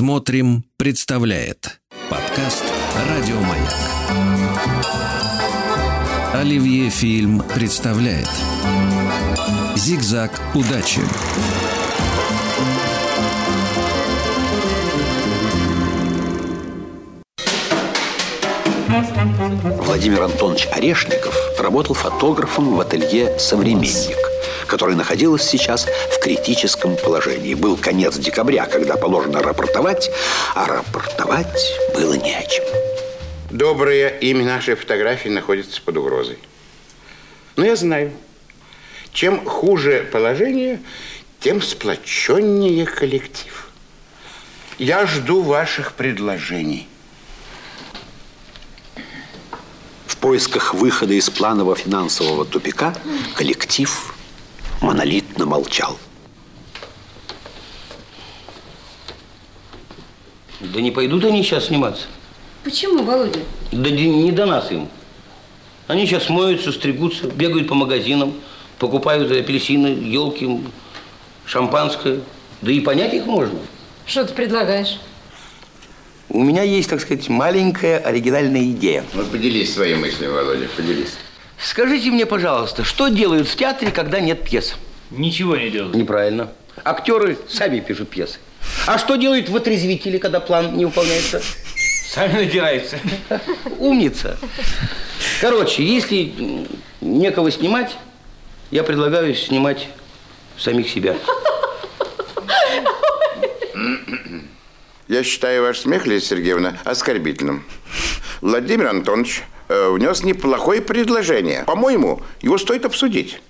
Смотрим, 0.00 0.64
представляет 0.78 1.78
подкаст 2.08 2.64
Радиомаяк. 3.10 3.74
Оливье 6.32 6.88
фильм 6.88 7.42
представляет 7.54 8.30
Зигзаг 9.76 10.30
удачи. 10.54 11.02
Владимир 19.84 20.22
Антонович 20.22 20.66
Орешников 20.72 21.34
работал 21.58 21.94
фотографом 21.94 22.74
в 22.74 22.80
ателье 22.80 23.38
«Современник», 23.38 24.29
которое 24.70 24.94
находилось 24.94 25.42
сейчас 25.42 25.86
в 26.12 26.20
критическом 26.20 26.96
положении. 26.96 27.54
Был 27.54 27.76
конец 27.76 28.16
декабря, 28.16 28.66
когда 28.66 28.96
положено 28.96 29.42
рапортовать, 29.42 30.10
а 30.54 30.66
рапортовать 30.66 31.74
было 31.92 32.14
не 32.14 32.32
о 32.32 32.42
чем. 32.46 32.64
Доброе 33.50 34.08
имя 34.08 34.44
нашей 34.44 34.76
фотографии 34.76 35.28
находится 35.28 35.82
под 35.82 35.96
угрозой. 35.96 36.38
Но 37.56 37.66
я 37.66 37.74
знаю, 37.74 38.12
чем 39.12 39.44
хуже 39.44 40.08
положение, 40.12 40.80
тем 41.40 41.60
сплоченнее 41.60 42.86
коллектив. 42.86 43.70
Я 44.78 45.04
жду 45.04 45.42
ваших 45.42 45.94
предложений. 45.94 46.86
В 50.06 50.16
поисках 50.18 50.74
выхода 50.74 51.14
из 51.14 51.28
планового 51.28 51.74
финансового 51.74 52.44
тупика 52.44 52.94
коллектив 53.34 54.14
монолитно 54.80 55.46
молчал. 55.46 55.98
Да 60.60 60.80
не 60.80 60.90
пойдут 60.90 61.24
они 61.24 61.42
сейчас 61.42 61.66
сниматься. 61.66 62.06
Почему, 62.64 63.02
Володя? 63.02 63.40
Да 63.72 63.90
не 63.90 64.06
не 64.06 64.32
до 64.32 64.46
нас 64.46 64.70
им. 64.70 64.88
Они 65.86 66.06
сейчас 66.06 66.28
моются, 66.28 66.70
стригутся, 66.70 67.26
бегают 67.26 67.66
по 67.66 67.74
магазинам, 67.74 68.34
покупают 68.78 69.30
апельсины, 69.32 69.88
елки, 69.88 70.60
шампанское. 71.46 72.20
Да 72.60 72.70
и 72.70 72.80
понять 72.80 73.14
их 73.14 73.26
можно. 73.26 73.58
Что 74.06 74.24
ты 74.24 74.34
предлагаешь? 74.34 74.98
У 76.28 76.44
меня 76.44 76.62
есть, 76.62 76.88
так 76.88 77.00
сказать, 77.00 77.28
маленькая 77.28 77.98
оригинальная 77.98 78.62
идея. 78.70 79.04
Вот 79.14 79.30
поделись 79.32 79.74
своей 79.74 79.96
мыслью, 79.96 80.32
Володя, 80.32 80.68
поделись. 80.76 81.14
Скажите 81.62 82.10
мне, 82.10 82.24
пожалуйста, 82.26 82.84
что 82.84 83.08
делают 83.08 83.46
в 83.48 83.54
театре, 83.56 83.90
когда 83.90 84.20
нет 84.20 84.42
пьес? 84.44 84.76
Ничего 85.10 85.56
не 85.56 85.70
делают. 85.70 85.94
Неправильно. 85.94 86.50
Актеры 86.84 87.36
сами 87.48 87.80
пишут 87.80 88.08
пьесы. 88.08 88.38
А 88.86 88.98
что 88.98 89.16
делают 89.16 89.48
в 89.48 89.56
отрезвители, 89.56 90.18
когда 90.18 90.40
план 90.40 90.76
не 90.76 90.86
выполняется? 90.86 91.42
Сами 92.08 92.44
надираются. 92.44 92.98
Умница. 93.78 94.38
Короче, 95.40 95.84
если 95.84 96.66
некого 97.00 97.50
снимать, 97.50 97.96
я 98.70 98.82
предлагаю 98.82 99.34
снимать 99.34 99.88
самих 100.56 100.88
себя. 100.88 101.16
Я 105.08 105.24
считаю 105.24 105.62
ваш 105.62 105.80
смех, 105.80 106.06
Лиза 106.06 106.26
Сергеевна, 106.26 106.78
оскорбительным. 106.84 107.64
Владимир 108.40 108.88
Антонович 108.88 109.42
внес 109.70 110.22
неплохое 110.24 110.82
предложение. 110.82 111.64
По-моему, 111.64 112.20
его 112.42 112.58
стоит 112.58 112.84
обсудить. 112.84 113.40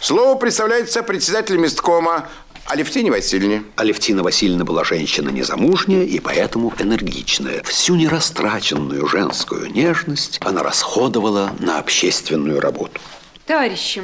Слово 0.00 0.36
представляется 0.36 1.02
председатель 1.02 1.56
месткома 1.56 2.28
Алевтине 2.66 3.10
Васильевне. 3.10 3.62
Алевтина 3.76 4.22
Васильевна 4.22 4.64
была 4.64 4.82
женщина 4.84 5.30
незамужняя 5.30 6.04
и 6.04 6.18
поэтому 6.18 6.74
энергичная. 6.78 7.62
Всю 7.62 7.94
нерастраченную 7.94 9.06
женскую 9.06 9.72
нежность 9.72 10.38
она 10.42 10.62
расходовала 10.62 11.52
на 11.60 11.78
общественную 11.78 12.60
работу. 12.60 13.00
Товарищи, 13.46 14.02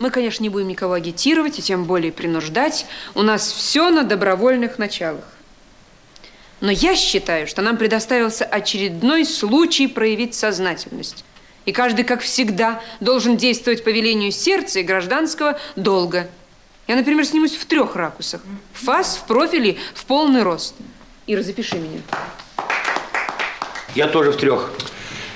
мы, 0.00 0.10
конечно, 0.10 0.42
не 0.42 0.48
будем 0.48 0.68
никого 0.68 0.94
агитировать 0.94 1.58
и 1.58 1.62
тем 1.62 1.84
более 1.84 2.10
принуждать. 2.10 2.86
У 3.14 3.22
нас 3.22 3.52
все 3.52 3.90
на 3.90 4.02
добровольных 4.02 4.78
началах. 4.78 5.24
Но 6.60 6.70
я 6.70 6.94
считаю, 6.94 7.46
что 7.46 7.62
нам 7.62 7.76
предоставился 7.76 8.44
очередной 8.44 9.24
случай 9.24 9.86
проявить 9.86 10.34
сознательность. 10.34 11.24
И 11.64 11.72
каждый, 11.72 12.04
как 12.04 12.20
всегда, 12.20 12.82
должен 13.00 13.36
действовать 13.36 13.84
по 13.84 13.88
велению 13.88 14.32
сердца 14.32 14.80
и 14.80 14.82
гражданского 14.82 15.58
долга. 15.76 16.28
Я, 16.86 16.96
например, 16.96 17.24
снимусь 17.24 17.54
в 17.54 17.64
трех 17.66 17.96
ракурсах. 17.96 18.42
В 18.72 18.84
фас, 18.84 19.16
в 19.16 19.26
профиле, 19.26 19.78
в 19.94 20.04
полный 20.04 20.42
рост. 20.42 20.74
Ира, 21.26 21.42
запиши 21.42 21.76
меня. 21.76 22.00
Я 23.94 24.08
тоже 24.08 24.32
в 24.32 24.36
трех. 24.36 24.72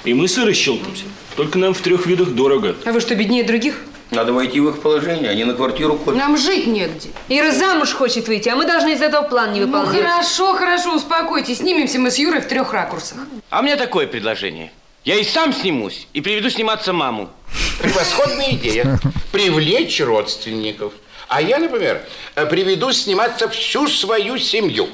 И 0.05 0.13
мы 0.13 0.29
сыры 0.29 0.53
щелкнемся. 0.53 1.05
Только 1.37 1.59
нам 1.59 1.75
в 1.75 1.81
трех 1.81 2.07
видах 2.07 2.31
дорого. 2.31 2.77
А 2.85 2.93
вы 2.93 3.01
что, 3.01 3.15
беднее 3.15 3.45
других? 3.45 3.81
Надо 4.11 4.33
войти 4.33 4.61
в 4.61 4.69
их 4.69 4.81
положение, 4.81 5.31
они 5.31 5.45
на 5.45 5.55
квартиру 5.55 5.97
копят. 5.97 6.17
Нам 6.17 6.37
жить 6.37 6.67
негде. 6.67 7.11
Ира 7.29 7.51
замуж 7.53 7.93
хочет 7.93 8.29
выйти, 8.29 8.49
а 8.49 8.55
мы 8.57 8.65
должны 8.67 8.93
из 8.93 9.03
этого 9.03 9.23
план 9.23 9.53
не 9.53 9.61
Ну 9.61 9.67
выполнять. 9.67 10.03
хорошо, 10.03 10.55
хорошо, 10.55 10.95
успокойтесь. 10.97 11.59
Снимемся 11.59 11.99
мы 11.99 12.11
с 12.11 12.19
Юрой 12.19 12.41
в 12.41 12.47
трех 12.47 12.73
ракурсах. 12.73 13.19
А 13.51 13.61
у 13.61 13.63
меня 13.63 13.77
такое 13.77 14.07
предложение. 14.07 14.71
Я 15.05 15.17
и 15.17 15.25
сам 15.25 15.53
снимусь, 15.53 16.07
и 16.13 16.21
приведу 16.21 16.49
сниматься 16.49 16.93
маму. 16.93 17.29
Превосходная 17.81 18.53
идея. 18.53 18.99
Привлечь 19.33 20.01
родственников. 20.01 20.93
А 21.29 21.43
я, 21.43 21.59
например, 21.59 22.03
э, 22.37 22.47
приведу 22.47 22.93
сниматься 22.93 23.49
всю 23.49 23.89
свою 23.89 24.39
семью. 24.39 24.89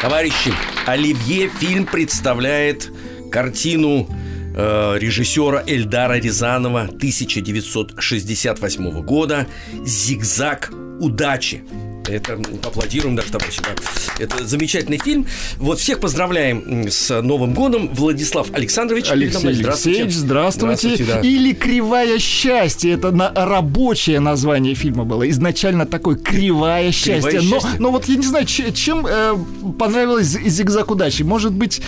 Товарищи, 0.00 0.52
Оливье 0.86 1.48
фильм 1.48 1.86
представляет 1.86 2.88
картину 3.30 4.08
э, 4.54 4.98
режиссера 4.98 5.62
Эльдара 5.66 6.18
Рязанова 6.18 6.82
1968 6.82 9.02
года 9.02 9.46
«Зигзаг 9.84 10.70
удачи». 11.00 11.62
Это 12.10 12.32
м, 12.32 12.44
аплодируем 12.62 13.16
даже, 13.16 13.30
товарищи. 13.30 13.60
да. 13.62 14.22
Это 14.24 14.46
замечательный 14.46 14.98
фильм. 14.98 15.26
Вот 15.58 15.78
всех 15.80 16.00
поздравляем 16.00 16.88
с 16.88 17.20
Новым 17.22 17.54
годом. 17.54 17.88
Владислав 17.92 18.48
Александрович. 18.52 19.10
Алексей. 19.10 19.48
Алексеевич, 19.48 20.12
здравствуйте. 20.14 20.76
Здравствуйте, 20.76 21.04
да. 21.04 21.20
Или 21.20 21.52
«Кривая 21.52 22.18
счастье». 22.18 22.92
Это 22.92 23.10
на 23.10 23.32
рабочее 23.34 24.20
название 24.20 24.74
фильма 24.74 25.04
было. 25.04 25.28
Изначально 25.30 25.86
такое 25.86 26.16
«Кривое 26.16 26.90
счастье». 26.92 27.20
«Кривое 27.20 27.42
но, 27.42 27.60
счастье». 27.60 27.70
но 27.80 27.90
вот 27.90 28.04
я 28.06 28.16
не 28.16 28.26
знаю, 28.26 28.46
че- 28.46 28.72
чем 28.72 29.06
э, 29.06 29.34
понравилось 29.78 30.26
«Зигзаг 30.26 30.90
удачи». 30.90 31.22
Может 31.22 31.52
быть... 31.52 31.80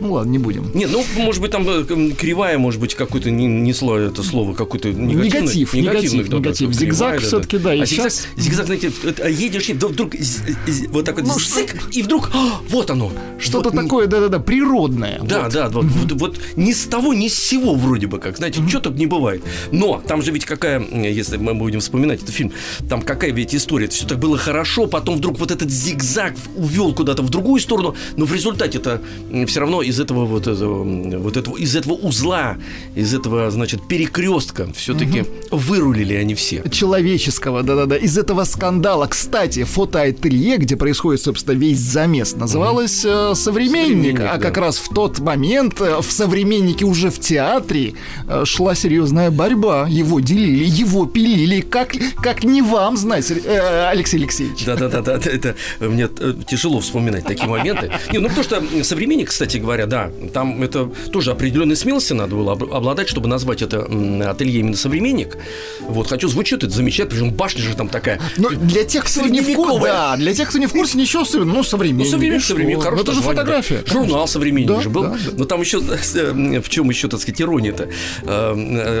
Ну 0.00 0.14
ладно, 0.14 0.30
не 0.30 0.38
будем. 0.38 0.68
Нет, 0.74 0.90
ну, 0.92 1.04
может 1.18 1.40
быть, 1.40 1.52
там 1.52 1.64
э, 1.68 1.84
кривая, 2.18 2.58
может 2.58 2.80
быть, 2.80 2.94
какое-то 2.96 3.30
не, 3.30 3.46
несло 3.46 3.96
это 3.98 4.24
слово, 4.24 4.52
какое-то 4.52 4.88
негативное. 4.88 5.24
Негатив, 5.42 5.74
негатив, 5.74 6.28
да, 6.28 6.36
негатив. 6.38 6.68
да, 6.70 6.74
Зигзаг 6.74 7.08
кривая, 7.12 7.18
всё-таки, 7.28 7.58
да, 7.58 7.74
и 7.74 7.80
А 7.82 7.86
зигзаг, 7.86 8.10
щас- 8.10 8.26
зигзаг, 8.36 8.66
знаете, 8.66 8.90
это, 9.04 9.22
едешь, 9.46 9.68
и 9.68 9.72
вдруг 9.74 10.14
з- 10.14 10.88
вот 10.88 11.04
так 11.04 11.16
вот 11.18 11.26
Ну, 11.26 11.38
зик, 11.38 11.76
и 11.92 12.02
вдруг, 12.02 12.30
а, 12.34 12.60
вот 12.68 12.90
оно. 12.90 13.12
Что-то 13.38 13.70
Вот, 13.70 13.82
такое, 13.82 14.06
да-да-да, 14.06 14.38
природное. 14.38 15.20
Да, 15.22 15.48
да, 15.48 15.68
вот, 15.68 15.84
вот, 15.86 16.12
вот 16.12 16.40
ни 16.56 16.72
с 16.72 16.84
того, 16.84 17.12
ни 17.14 17.28
с 17.28 17.34
сего 17.34 17.74
вроде 17.74 18.06
бы 18.06 18.18
как, 18.18 18.36
знаете, 18.36 18.60
что 18.68 18.80
так 18.80 18.94
не 18.94 19.06
бывает. 19.06 19.42
Но 19.72 20.02
там 20.06 20.22
же 20.22 20.30
ведь 20.32 20.44
какая, 20.44 20.80
если 20.80 21.36
мы 21.36 21.54
будем 21.54 21.80
вспоминать 21.80 22.22
этот 22.22 22.34
фильм, 22.34 22.52
там 22.88 23.02
какая 23.02 23.32
ведь 23.32 23.54
история, 23.54 23.88
все 23.88 24.06
так 24.06 24.18
было 24.18 24.38
хорошо, 24.38 24.86
потом 24.86 25.16
вдруг 25.16 25.38
вот 25.38 25.50
этот 25.50 25.70
зигзаг 25.70 26.34
увел 26.56 26.94
куда-то 26.94 27.22
в 27.22 27.30
другую 27.30 27.60
сторону, 27.60 27.94
но 28.16 28.24
в 28.24 28.32
результате 28.32 28.78
это 28.78 29.00
все 29.46 29.60
равно 29.60 29.82
из 29.82 29.98
этого 30.00 30.24
вот 30.24 30.46
этого, 30.46 30.84
вот 31.18 31.36
этого, 31.36 31.56
из 31.56 31.74
этого 31.76 31.94
узла, 31.94 32.56
из 32.94 33.12
этого, 33.14 33.50
значит, 33.50 33.88
перекрестка 33.88 34.68
все-таки 34.74 35.24
вырулили 35.50 36.14
они 36.14 36.34
все. 36.34 36.62
человеческого, 36.70 37.62
да-да-да, 37.62 37.96
из 37.96 38.16
этого 38.18 38.44
скандала. 38.44 39.06
Кстати, 39.22 39.62
фотоателье, 39.62 40.56
где 40.56 40.76
происходит, 40.76 41.22
собственно, 41.22 41.54
весь 41.54 41.78
замес, 41.78 42.34
называлось 42.34 43.04
э, 43.04 43.34
«Современник», 43.36 44.16
«Современник», 44.16 44.20
а 44.20 44.36
да. 44.36 44.38
как 44.38 44.56
раз 44.56 44.78
в 44.78 44.88
тот 44.88 45.20
момент 45.20 45.80
э, 45.80 46.00
в 46.00 46.10
«Современнике» 46.10 46.84
уже 46.84 47.08
в 47.08 47.20
театре 47.20 47.94
э, 48.26 48.44
шла 48.44 48.74
серьезная 48.74 49.30
борьба. 49.30 49.86
Его 49.88 50.18
делили, 50.18 50.64
его 50.64 51.06
пилили. 51.06 51.60
Как, 51.60 51.94
как 52.20 52.42
не 52.42 52.62
вам 52.62 52.96
знать, 52.96 53.30
э, 53.30 53.86
Алексей 53.88 54.16
Алексеевич? 54.16 54.64
Да, 54.64 54.74
да, 54.74 54.88
да, 54.88 55.00
да, 55.02 55.14
это 55.14 55.54
мне 55.78 56.08
э, 56.18 56.34
тяжело 56.48 56.80
вспоминать 56.80 57.24
такие 57.24 57.48
моменты. 57.48 57.92
Не, 58.10 58.18
ну 58.18 58.28
потому 58.28 58.42
что 58.42 58.60
современник, 58.82 59.28
кстати 59.28 59.58
говоря, 59.58 59.86
да, 59.86 60.10
там 60.34 60.64
это 60.64 60.90
тоже 61.12 61.30
определенной 61.30 61.76
смелости 61.76 62.12
надо 62.12 62.34
было 62.34 62.52
об- 62.54 62.74
обладать, 62.74 63.08
чтобы 63.08 63.28
назвать 63.28 63.62
это 63.62 63.88
ателье 64.28 64.58
именно 64.58 64.76
современник. 64.76 65.38
Вот, 65.80 66.08
хочу 66.08 66.26
звучит 66.26 66.64
это 66.64 66.74
замечательно, 66.74 67.20
причем 67.20 67.30
башня 67.32 67.62
же 67.62 67.76
там 67.76 67.88
такая. 67.88 68.20
Ну, 68.36 68.50
для 68.50 68.82
тех, 68.82 69.11
кто 69.20 69.28
не 69.28 69.40
в 69.40 69.54
курсе, 69.54 69.80
да, 69.80 70.16
для 70.16 70.34
тех, 70.34 70.48
кто 70.48 70.58
не 70.58 70.66
в 70.66 70.72
курсе, 70.72 70.98
ничего 70.98 71.22
особенного, 71.22 71.52
ну, 71.52 71.56
Ну, 71.58 71.64
современник. 71.64 72.10
современник, 72.10 72.40
и 72.40 72.44
что? 72.44 72.48
современник, 72.54 72.76
Ну, 72.78 72.82
хорошее 72.84 73.02
это 73.02 73.12
же 73.12 73.18
название, 73.18 73.44
да. 73.44 73.62
фотография. 73.62 73.84
Журнал 73.92 74.28
современник 74.28 74.68
Да, 74.68 74.80
же 74.80 74.90
был. 74.90 75.02
да, 75.02 75.10
да. 75.10 75.30
Но 75.36 75.44
там 75.44 75.60
еще, 75.60 75.78
э, 75.80 76.60
в 76.60 76.68
чем 76.68 76.88
еще, 76.90 77.08
так 77.08 77.20
сказать, 77.20 77.40
ирония-то? 77.40 77.88
Э, 78.22 78.54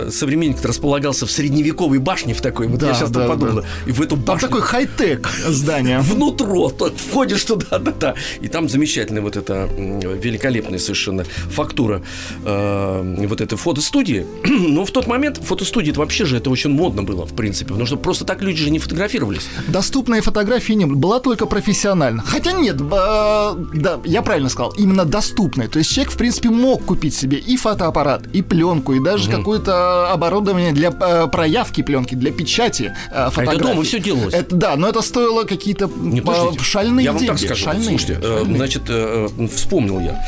э, 0.06 0.10
Современник 0.10 0.62
располагался 0.64 1.26
в 1.26 1.30
средневековой 1.30 1.98
башне 1.98 2.34
в 2.34 2.40
такой, 2.40 2.66
вот 2.68 2.80
Да, 2.80 2.88
я 2.88 2.94
сейчас 2.94 3.10
да, 3.10 3.26
подумал, 3.28 3.62
да. 3.62 3.64
и 3.86 3.92
в 3.92 4.00
эту 4.00 4.16
Там 4.16 4.24
башню... 4.24 4.48
такой 4.48 4.62
хай-тек 4.62 5.28
здание. 5.48 6.00
внутро, 6.02 6.72
входишь 7.08 7.44
туда, 7.44 7.78
да, 7.78 7.92
да, 7.98 8.14
и 8.40 8.48
там 8.48 8.68
замечательная 8.68 9.22
вот 9.22 9.36
эта 9.36 9.68
великолепная 9.76 10.78
совершенно 10.78 11.24
фактура 11.24 12.02
вот 12.44 13.40
этой 13.40 13.56
фотостудии. 13.58 14.26
Но 14.44 14.84
в 14.84 14.90
тот 14.90 15.06
момент 15.06 15.38
фотостудии 15.38 15.90
это 15.90 16.00
вообще 16.00 16.24
же 16.24 16.36
это 16.36 16.50
очень 16.50 16.70
модно 16.70 17.02
было, 17.02 17.26
в 17.26 17.34
принципе, 17.34 17.68
потому 17.68 17.86
что 17.86 17.96
просто 17.96 18.24
так 18.24 18.42
люди 18.42 18.58
же 18.62 18.70
не 18.70 18.78
фотографировались. 18.78 19.42
Доступной 20.02 20.20
фотографии 20.20 20.72
не 20.72 20.84
было, 20.84 20.96
была 20.96 21.20
только 21.20 21.46
профессионально. 21.46 22.24
Хотя 22.26 22.50
нет, 22.50 22.80
э, 22.80 23.54
да, 23.74 24.00
я 24.04 24.22
правильно 24.22 24.48
сказал, 24.48 24.72
именно 24.76 25.04
доступной. 25.04 25.68
То 25.68 25.78
есть 25.78 25.92
человек, 25.92 26.12
в 26.12 26.16
принципе, 26.16 26.50
мог 26.50 26.84
купить 26.84 27.14
себе 27.14 27.38
и 27.38 27.56
фотоаппарат, 27.56 28.26
и 28.32 28.42
пленку, 28.42 28.94
и 28.94 29.00
даже 29.00 29.30
какое-то 29.30 30.10
оборудование 30.10 30.72
для 30.72 30.88
э, 30.88 31.28
проявки 31.28 31.82
пленки, 31.82 32.16
для 32.16 32.32
печати 32.32 32.96
э, 33.12 33.30
фотографий. 33.30 33.62
дома 33.62 33.82
всё 33.84 34.00
делалось? 34.00 34.34
Это, 34.34 34.56
да, 34.56 34.74
но 34.74 34.88
это 34.88 35.02
стоило 35.02 35.44
какие-то 35.44 35.84
э, 35.88 36.58
шальные 36.60 37.04
Я 37.04 37.12
вам 37.12 37.20
деньги. 37.20 37.30
так 37.30 37.38
скажу. 37.38 37.64
шальные, 37.64 37.88
Слушайте, 37.88 38.18
э, 38.20 38.44
значит, 38.44 38.82
э, 38.88 39.28
э, 39.38 39.46
вспомнил 39.46 40.00
я. 40.00 40.20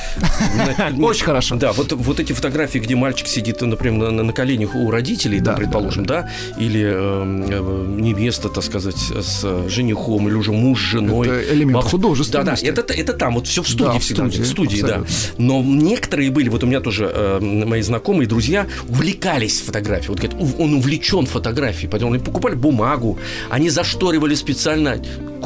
Очень 1.03 1.25
хорошо. 1.25 1.57
Да, 1.57 1.73
вот, 1.73 1.91
вот 1.93 2.21
эти 2.21 2.33
фотографии, 2.33 2.79
где 2.79 2.95
мальчик 2.95 3.27
сидит, 3.27 3.61
например, 3.61 4.13
на, 4.13 4.23
на 4.23 4.33
коленях 4.33 4.77
у 4.77 4.89
родителей, 4.93 5.41
да, 5.41 5.51
Да, 5.51 5.57
предположим, 5.57 6.07
да, 6.07 6.31
или 6.59 6.81
э, 6.81 6.93
э, 6.95 7.87
невеста, 8.01 8.49
так 8.49 8.63
сказать, 8.63 8.95
с 8.99 9.64
женихом, 9.69 10.29
или 10.29 10.35
уже 10.35 10.53
муж 10.53 10.81
с 10.81 10.83
женой. 10.91 11.27
Это 11.29 11.53
элемент 11.55 11.75
Бабушка. 11.75 11.91
художественности. 11.91 12.67
Да, 12.67 12.73
да, 12.73 12.83
это, 12.83 12.93
это 12.95 13.13
там, 13.13 13.35
вот 13.35 13.47
все 13.47 13.63
в 13.63 13.69
студии 13.69 13.85
Да, 13.85 13.99
в 13.99 14.03
всегда, 14.03 14.29
студии, 14.29 14.43
в 14.43 14.47
студии, 14.47 14.81
да. 14.83 15.05
Но 15.39 15.63
некоторые 15.63 16.31
были, 16.31 16.49
вот 16.49 16.63
у 16.65 16.67
меня 16.67 16.81
тоже 16.81 17.11
э, 17.13 17.41
мои 17.41 17.83
знакомые, 17.83 18.27
друзья, 18.29 18.67
увлекались 18.89 19.61
фотографией. 19.61 20.09
Вот 20.11 20.19
говорят, 20.21 20.41
«Ув- 20.41 20.59
он 20.61 20.75
увлечен 20.75 21.27
фотографией, 21.27 21.89
поэтому 21.91 22.13
они 22.13 22.23
покупали 22.23 22.55
бумагу, 22.55 23.19
они 23.51 23.71
зашторивали 23.71 24.35
специально. 24.35 24.99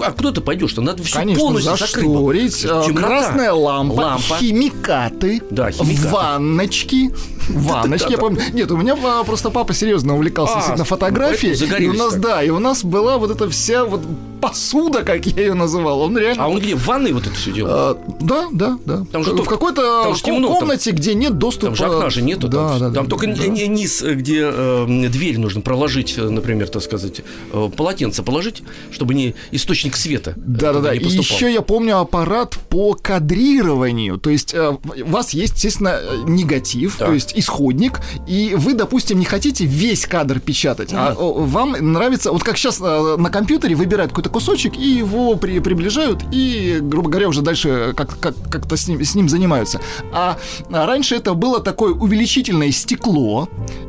А 0.04 0.12
куда 0.12 0.32
ты 0.32 0.40
пойдешь-то? 0.40 0.80
Надо 0.80 1.02
все 1.02 1.18
Конечно, 1.18 1.40
полностью 1.42 1.72
закрыть. 1.76 2.04
зашторить, 2.04 2.64
э, 2.64 2.82
Темнота. 2.86 3.06
красная 3.06 3.52
лампа, 3.52 4.00
Лампа. 4.00 4.36
химикаты, 4.38 5.42
Да, 5.50 5.70
химикаты. 5.70 6.08
ванночки. 6.08 7.10
Ванночки, 7.48 8.12
я 8.12 8.18
помню. 8.18 8.40
Нет, 8.52 8.70
у 8.70 8.76
меня 8.76 8.94
а, 9.02 9.24
просто 9.24 9.48
папа 9.50 9.72
серьезно 9.72 10.14
увлекался 10.14 10.52
А, 10.52 10.56
действительно 10.56 10.84
фотографией. 10.84 11.56
поэтому 11.58 11.80
И 11.82 11.88
у 11.88 11.92
нас, 11.94 12.14
да, 12.16 12.42
и 12.42 12.50
у 12.50 12.58
нас 12.58 12.84
была 12.84 13.16
вот 13.18 13.30
эта 13.30 13.48
вся 13.48 13.84
вот 13.86 14.02
посуда, 14.40 15.02
как 15.02 15.26
я 15.26 15.42
ее 15.42 15.54
называл. 15.54 16.00
Он 16.02 16.16
реально... 16.16 16.44
А 16.44 16.48
он 16.48 16.58
где? 16.60 16.74
В 16.74 16.84
ванной 16.86 17.12
вот 17.12 17.26
это 17.26 17.34
все 17.34 17.50
делал? 17.52 17.70
А, 17.72 17.98
да, 18.20 18.46
да, 18.52 18.78
да. 18.84 19.04
Там 19.10 19.24
же 19.24 19.32
в 19.32 19.48
какой-то 19.48 20.14
темно, 20.22 20.48
там- 20.48 20.58
комнате, 20.58 20.90
где 20.90 21.14
нет 21.14 21.38
доступа. 21.38 21.66
Там 21.68 21.76
же 21.76 21.86
окна 21.86 22.10
же 22.10 22.22
нету. 22.22 22.48
Да, 22.48 22.68
там, 22.68 22.78
да, 22.78 22.90
там 22.90 23.04
да, 23.04 23.10
только 23.10 23.26
да. 23.26 23.46
низ, 23.46 24.02
э, 24.02 24.14
где 24.14 24.42
э, 24.52 25.08
дверь 25.08 25.38
нужно 25.38 25.60
проложить, 25.62 26.14
э, 26.18 26.28
например, 26.28 26.68
так 26.68 26.82
сказать, 26.82 27.22
э, 27.52 27.70
полотенце 27.76 28.22
положить, 28.22 28.62
чтобы 28.92 29.14
не 29.14 29.34
источник 29.52 29.87
света. 29.96 30.30
э, 30.32 30.34
Да, 30.36 30.72
да, 30.72 30.72
туда 30.78 30.88
да. 30.90 30.96
не 30.96 31.00
И 31.04 31.08
еще 31.16 31.52
я 31.52 31.62
помню 31.62 31.98
аппарат 31.98 32.58
по 32.68 32.94
кадрированию. 32.94 34.18
То 34.18 34.30
есть 34.30 34.54
э, 34.54 34.70
у 35.04 35.10
вас 35.10 35.30
есть, 35.30 35.54
естественно, 35.54 35.98
э, 36.00 36.16
негатив, 36.26 36.96
Так. 36.96 37.08
то 37.08 37.14
есть 37.14 37.32
исходник, 37.36 38.00
и 38.26 38.54
вы, 38.56 38.74
допустим, 38.74 39.18
не 39.18 39.24
хотите 39.24 39.64
весь 39.64 40.06
кадр 40.06 40.40
печатать, 40.40 40.90
а 40.92 41.14
о, 41.18 41.32
вам 41.44 41.72
нравится, 41.72 42.32
вот 42.32 42.42
как 42.42 42.56
сейчас 42.56 42.80
на 42.80 43.30
компьютере 43.30 43.74
выбирают 43.74 44.10
какой-то 44.12 44.30
кусочек 44.30 44.76
и 44.76 44.88
его 44.88 45.34
при- 45.36 45.60
приближают, 45.60 46.22
и, 46.32 46.78
грубо 46.80 47.10
говоря, 47.10 47.28
уже 47.28 47.42
дальше 47.42 47.92
как- 47.96 48.18
как- 48.18 48.50
как-то 48.50 48.76
с 48.76 48.88
ним, 48.88 49.02
с 49.04 49.14
ним 49.14 49.28
занимаются. 49.28 49.80
А 50.12 50.36
а 50.70 50.86
раньше 50.86 51.14
это 51.16 51.34
было 51.34 51.60
такое 51.60 51.92
увеличительное 51.92 52.70
стекло, 52.72 53.48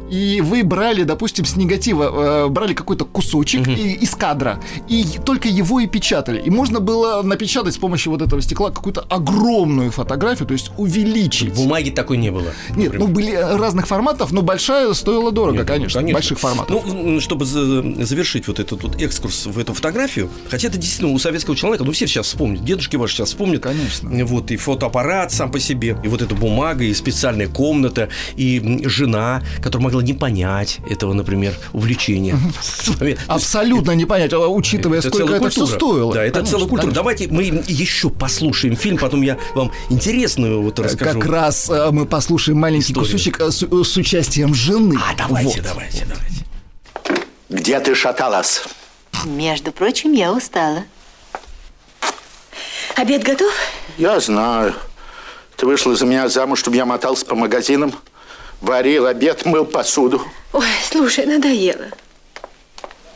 и 0.10 0.42
вы 0.42 0.64
брали, 0.64 1.04
допустим, 1.04 1.46
с 1.46 1.56
негатива, 1.56 2.46
э, 2.46 2.48
брали 2.50 2.74
какой-то 2.74 3.06
кусочек 3.06 3.68
и- 3.68 3.94
из 3.94 4.16
кадра, 4.16 4.60
и 4.88 5.06
только 5.26 5.48
его 5.48 5.80
и 5.80 5.88
печатали. 5.90 6.42
И 6.42 6.50
можно 6.50 6.80
было 6.80 7.22
напечатать 7.22 7.74
с 7.74 7.78
помощью 7.78 8.12
вот 8.12 8.22
этого 8.22 8.42
стекла 8.42 8.72
какую-то 8.72 9.06
огромную 9.10 9.92
фотографию, 9.92 10.48
то 10.48 10.54
есть 10.54 10.72
увеличить. 10.78 11.54
Бумаги 11.54 11.90
такой 11.90 12.18
не 12.18 12.32
было. 12.32 12.52
Нет, 12.76 12.94
ну 12.94 13.08
например. 13.08 13.08
были 13.10 13.32
разных 13.36 13.88
форматов, 13.88 14.32
но 14.32 14.42
большая 14.42 14.94
стоила 14.94 15.32
дорого, 15.32 15.60
Нет, 15.60 15.68
конечно, 15.68 16.02
больших 16.02 16.40
форматов. 16.40 16.84
Ну, 16.86 17.20
чтобы 17.20 17.46
за- 17.46 17.82
завершить 18.06 18.48
вот 18.48 18.60
этот 18.60 18.84
вот 18.84 19.02
экскурс 19.02 19.46
в 19.46 19.58
эту 19.60 19.74
фотографию, 19.74 20.30
хотя 20.50 20.68
это 20.68 20.78
действительно 20.78 21.14
у 21.14 21.20
советского 21.20 21.56
человека, 21.56 21.84
ну, 21.84 21.92
все 21.92 22.08
сейчас 22.08 22.28
вспомнят, 22.28 22.64
дедушки 22.64 22.96
ваши 22.96 23.16
сейчас 23.16 23.30
вспомнят. 23.30 23.64
Конечно. 23.64 24.10
Вот, 24.26 24.52
и 24.52 24.58
фотоаппарат 24.58 25.32
сам 25.32 25.52
по 25.52 25.60
себе, 25.60 25.98
и 26.04 26.08
вот 26.08 26.22
эта 26.22 26.36
бумага, 26.36 26.84
и 26.84 26.94
специальная 26.94 27.48
комната, 27.48 28.10
и 28.36 28.82
жена, 28.86 29.42
которая 29.62 29.86
могла 29.86 30.04
не 30.04 30.14
понять 30.14 30.80
этого, 30.90 31.14
например, 31.14 31.54
увлечения. 31.74 32.38
Абсолютно 33.28 33.92
не 33.92 34.06
понять, 34.06 34.34
а 34.34 34.48
учитывая, 34.48 35.02
сколько 35.02 35.34
это 35.34 35.50
все. 35.50 35.66
Стоило. 35.76 36.14
Да, 36.14 36.24
это 36.24 36.36
Конечно, 36.36 36.58
целая 36.58 36.70
культура. 36.70 36.92
Давайте 36.92 37.28
мы 37.28 37.44
еще 37.44 38.10
послушаем 38.10 38.76
фильм, 38.76 38.98
потом 38.98 39.22
я 39.22 39.38
вам 39.56 39.72
интересную 39.90 40.62
вот 40.62 40.80
расскажу. 40.80 41.20
Как 41.20 41.30
раз 41.30 41.70
э, 41.70 41.90
мы 41.92 42.06
послушаем 42.06 42.60
маленький 42.60 42.92
Историю. 42.94 43.12
кусочек 43.12 43.40
э, 43.40 43.52
с, 43.52 43.64
э, 43.64 43.84
с 43.84 43.98
участием 43.98 44.54
жены. 44.54 44.98
А, 45.02 45.16
давайте, 45.16 45.58
Вот. 45.58 45.64
давайте, 45.64 46.06
давайте. 46.06 46.46
Где 47.50 47.80
ты 47.80 47.96
шаталась? 47.96 48.64
Между 49.26 49.72
прочим, 49.72 50.12
я 50.14 50.32
устала. 50.32 50.84
Обед 52.96 53.24
готов? 53.24 53.52
Я 53.98 54.20
знаю. 54.20 54.74
Ты 55.56 55.66
вышла 55.66 55.96
за 55.96 56.06
меня 56.06 56.30
замуж, 56.30 56.60
чтобы 56.60 56.78
я 56.78 56.86
мотался 56.86 57.26
по 57.26 57.36
магазинам, 57.36 57.94
варил 58.62 59.06
обед, 59.08 59.46
мыл 59.46 59.66
посуду. 59.66 60.22
Ой, 60.54 60.66
слушай, 60.90 61.26
надоело. 61.26 61.86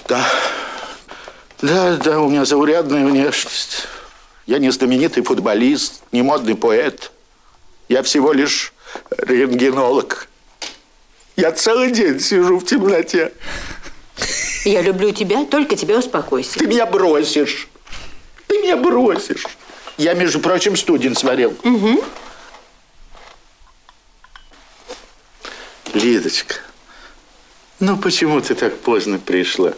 Да. 0.07 0.25
Да, 1.63 1.95
да, 1.95 2.19
у 2.19 2.29
меня 2.29 2.43
заурядная 2.43 3.05
внешность. 3.05 3.87
Я 4.45 4.59
не 4.59 4.69
знаменитый 4.69 5.23
футболист, 5.23 6.03
не 6.11 6.21
модный 6.21 6.55
поэт. 6.55 7.13
Я 7.87 8.03
всего 8.03 8.33
лишь 8.33 8.73
рентгенолог. 9.17 10.27
Я 11.37 11.53
целый 11.53 11.91
день 11.91 12.19
сижу 12.19 12.59
в 12.59 12.65
темноте. 12.65 13.31
Я 14.65 14.81
люблю 14.81 15.13
тебя, 15.13 15.45
только 15.45 15.77
тебя 15.77 15.99
успокойся. 15.99 16.59
Ты 16.59 16.67
меня 16.67 16.85
бросишь. 16.85 17.69
Ты 18.47 18.57
меня 18.57 18.75
бросишь. 18.75 19.45
Я, 19.97 20.15
между 20.15 20.41
прочим, 20.41 20.75
студень 20.75 21.15
сварил. 21.15 21.55
Угу. 21.63 22.03
Лидочка, 25.93 26.55
ну 27.79 27.95
почему 27.95 28.41
ты 28.41 28.53
так 28.53 28.77
поздно 28.79 29.17
пришла? 29.17 29.75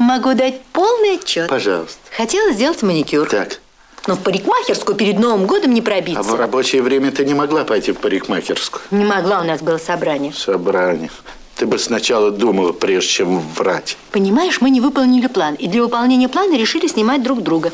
Могу 0.00 0.32
дать 0.32 0.62
полный 0.72 1.16
отчет. 1.16 1.50
Пожалуйста. 1.50 1.98
Хотела 2.16 2.52
сделать 2.52 2.80
маникюр. 2.82 3.28
Так, 3.28 3.60
Но 4.06 4.14
в 4.16 4.20
парикмахерскую 4.20 4.96
перед 4.96 5.18
Новым 5.18 5.46
годом 5.46 5.74
не 5.74 5.82
пробиться. 5.82 6.20
а 6.20 6.22
в 6.22 6.34
рабочее 6.36 6.80
время 6.80 7.12
ты 7.12 7.26
не 7.26 7.34
могла 7.34 7.64
пойти 7.64 7.92
в 7.92 7.98
парикмахерскую? 7.98 8.80
Не 8.92 9.04
могла, 9.04 9.40
у 9.40 9.44
нас 9.44 9.60
было 9.60 9.76
собрание. 9.76 10.32
Собрание. 10.32 11.10
Ты 11.56 11.66
бы 11.66 11.78
сначала 11.78 12.30
думала, 12.30 12.72
прежде 12.72 13.10
чем 13.10 13.40
врать. 13.40 13.98
Понимаешь, 14.10 14.62
мы 14.62 14.70
не 14.70 14.80
выполнили 14.80 15.26
план. 15.26 15.54
И 15.56 15.68
для 15.68 15.82
выполнения 15.82 16.30
плана 16.30 16.56
решили 16.56 16.86
снимать 16.86 17.22
друг 17.22 17.42
друга. 17.42 17.70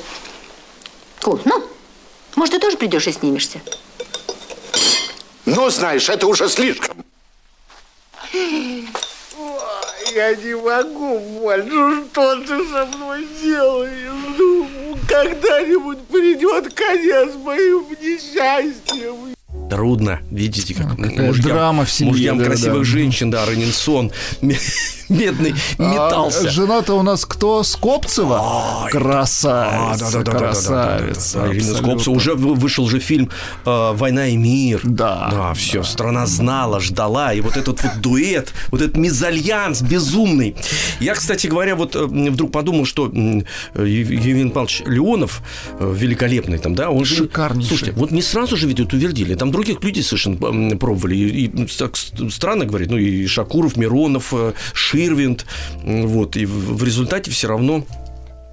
Кул, 1.22 1.38
ну, 1.44 1.62
может, 2.34 2.54
ты 2.54 2.58
тоже 2.60 2.76
придешь 2.76 3.06
и 3.06 3.12
снимешься? 3.12 3.60
Ну, 5.44 5.70
знаешь, 5.70 6.08
это 6.08 6.26
уже 6.26 6.48
слишком. 6.48 7.04
Я 10.16 10.34
не 10.34 10.56
могу 10.56 11.18
больше. 11.40 11.68
Ну, 11.68 12.04
Что 12.10 12.40
ты 12.40 12.66
со 12.70 12.86
мной 12.86 13.26
делаешь? 13.42 13.92
Ну, 14.38 14.66
когда-нибудь 15.06 15.98
придет 16.08 16.72
конец 16.72 17.34
моим 17.44 17.84
несчастьям. 18.00 19.36
Трудно, 19.68 20.20
видите, 20.30 20.74
как 20.74 20.96
какая 20.96 21.34
драма 21.34 21.84
в 21.84 21.90
семье, 21.90 22.12
мужьям 22.12 22.38
да, 22.38 22.44
красивых 22.46 22.78
да. 22.78 22.84
женщин, 22.84 23.30
да, 23.30 23.44
Ренинсон, 23.44 24.10
бедный, 25.08 25.54
метался. 25.78 26.48
А, 26.48 26.50
жена-то 26.50 26.94
у 26.98 27.02
нас 27.02 27.24
кто? 27.24 27.62
Скопцева? 27.62 28.88
Красавица, 28.90 30.22
красавица. 30.22 31.40
Да, 31.40 31.52
Ирина. 31.52 31.74
Скопцева. 31.74 32.14
Уже 32.14 32.34
вы- 32.34 32.54
вышел 32.54 32.88
же 32.88 32.98
фильм 33.00 33.30
э, 33.64 33.92
«Война 33.94 34.28
и 34.28 34.36
мир». 34.36 34.80
Да. 34.84 35.28
Да, 35.30 35.54
все, 35.54 35.82
страна 35.82 36.26
знала, 36.26 36.80
ждала. 36.80 37.32
И 37.32 37.40
вот 37.40 37.56
этот 37.56 37.82
вот 37.82 37.92
дуэт, 38.00 38.52
вот 38.70 38.80
этот 38.80 38.96
мезальянс 38.96 39.82
безумный. 39.82 40.56
Я, 41.00 41.14
кстати 41.14 41.46
говоря, 41.46 41.76
вот 41.76 41.96
э, 41.96 42.04
вдруг 42.04 42.52
подумал, 42.52 42.84
что 42.84 43.06
Евгений 43.06 44.50
Павлович 44.50 44.82
Леонов, 44.86 45.42
э, 45.78 45.94
великолепный 45.96 46.58
там, 46.58 46.74
да, 46.74 46.90
он. 46.90 47.04
Шикарнейший. 47.04 47.68
Слушайте, 47.68 47.92
вот 47.98 48.10
не 48.10 48.22
сразу 48.22 48.56
же 48.56 48.66
ведь 48.66 48.80
утвердили. 48.80 49.34
Там 49.34 49.50
других 49.50 49.82
людей 49.82 50.02
совершенно 50.02 50.76
пробовали. 50.76 51.16
И, 51.16 51.44
и 51.46 51.66
так 51.66 51.96
странно 51.96 52.64
говорить, 52.64 52.90
ну 52.90 52.96
и 52.96 53.26
Шакуров, 53.26 53.76
Миронов, 53.76 54.32
э, 54.32 54.52
Ширвинд. 54.96 55.44
Вот. 55.82 56.36
И 56.36 56.46
в, 56.46 56.82
результате 56.82 57.30
все 57.30 57.48
равно 57.48 57.84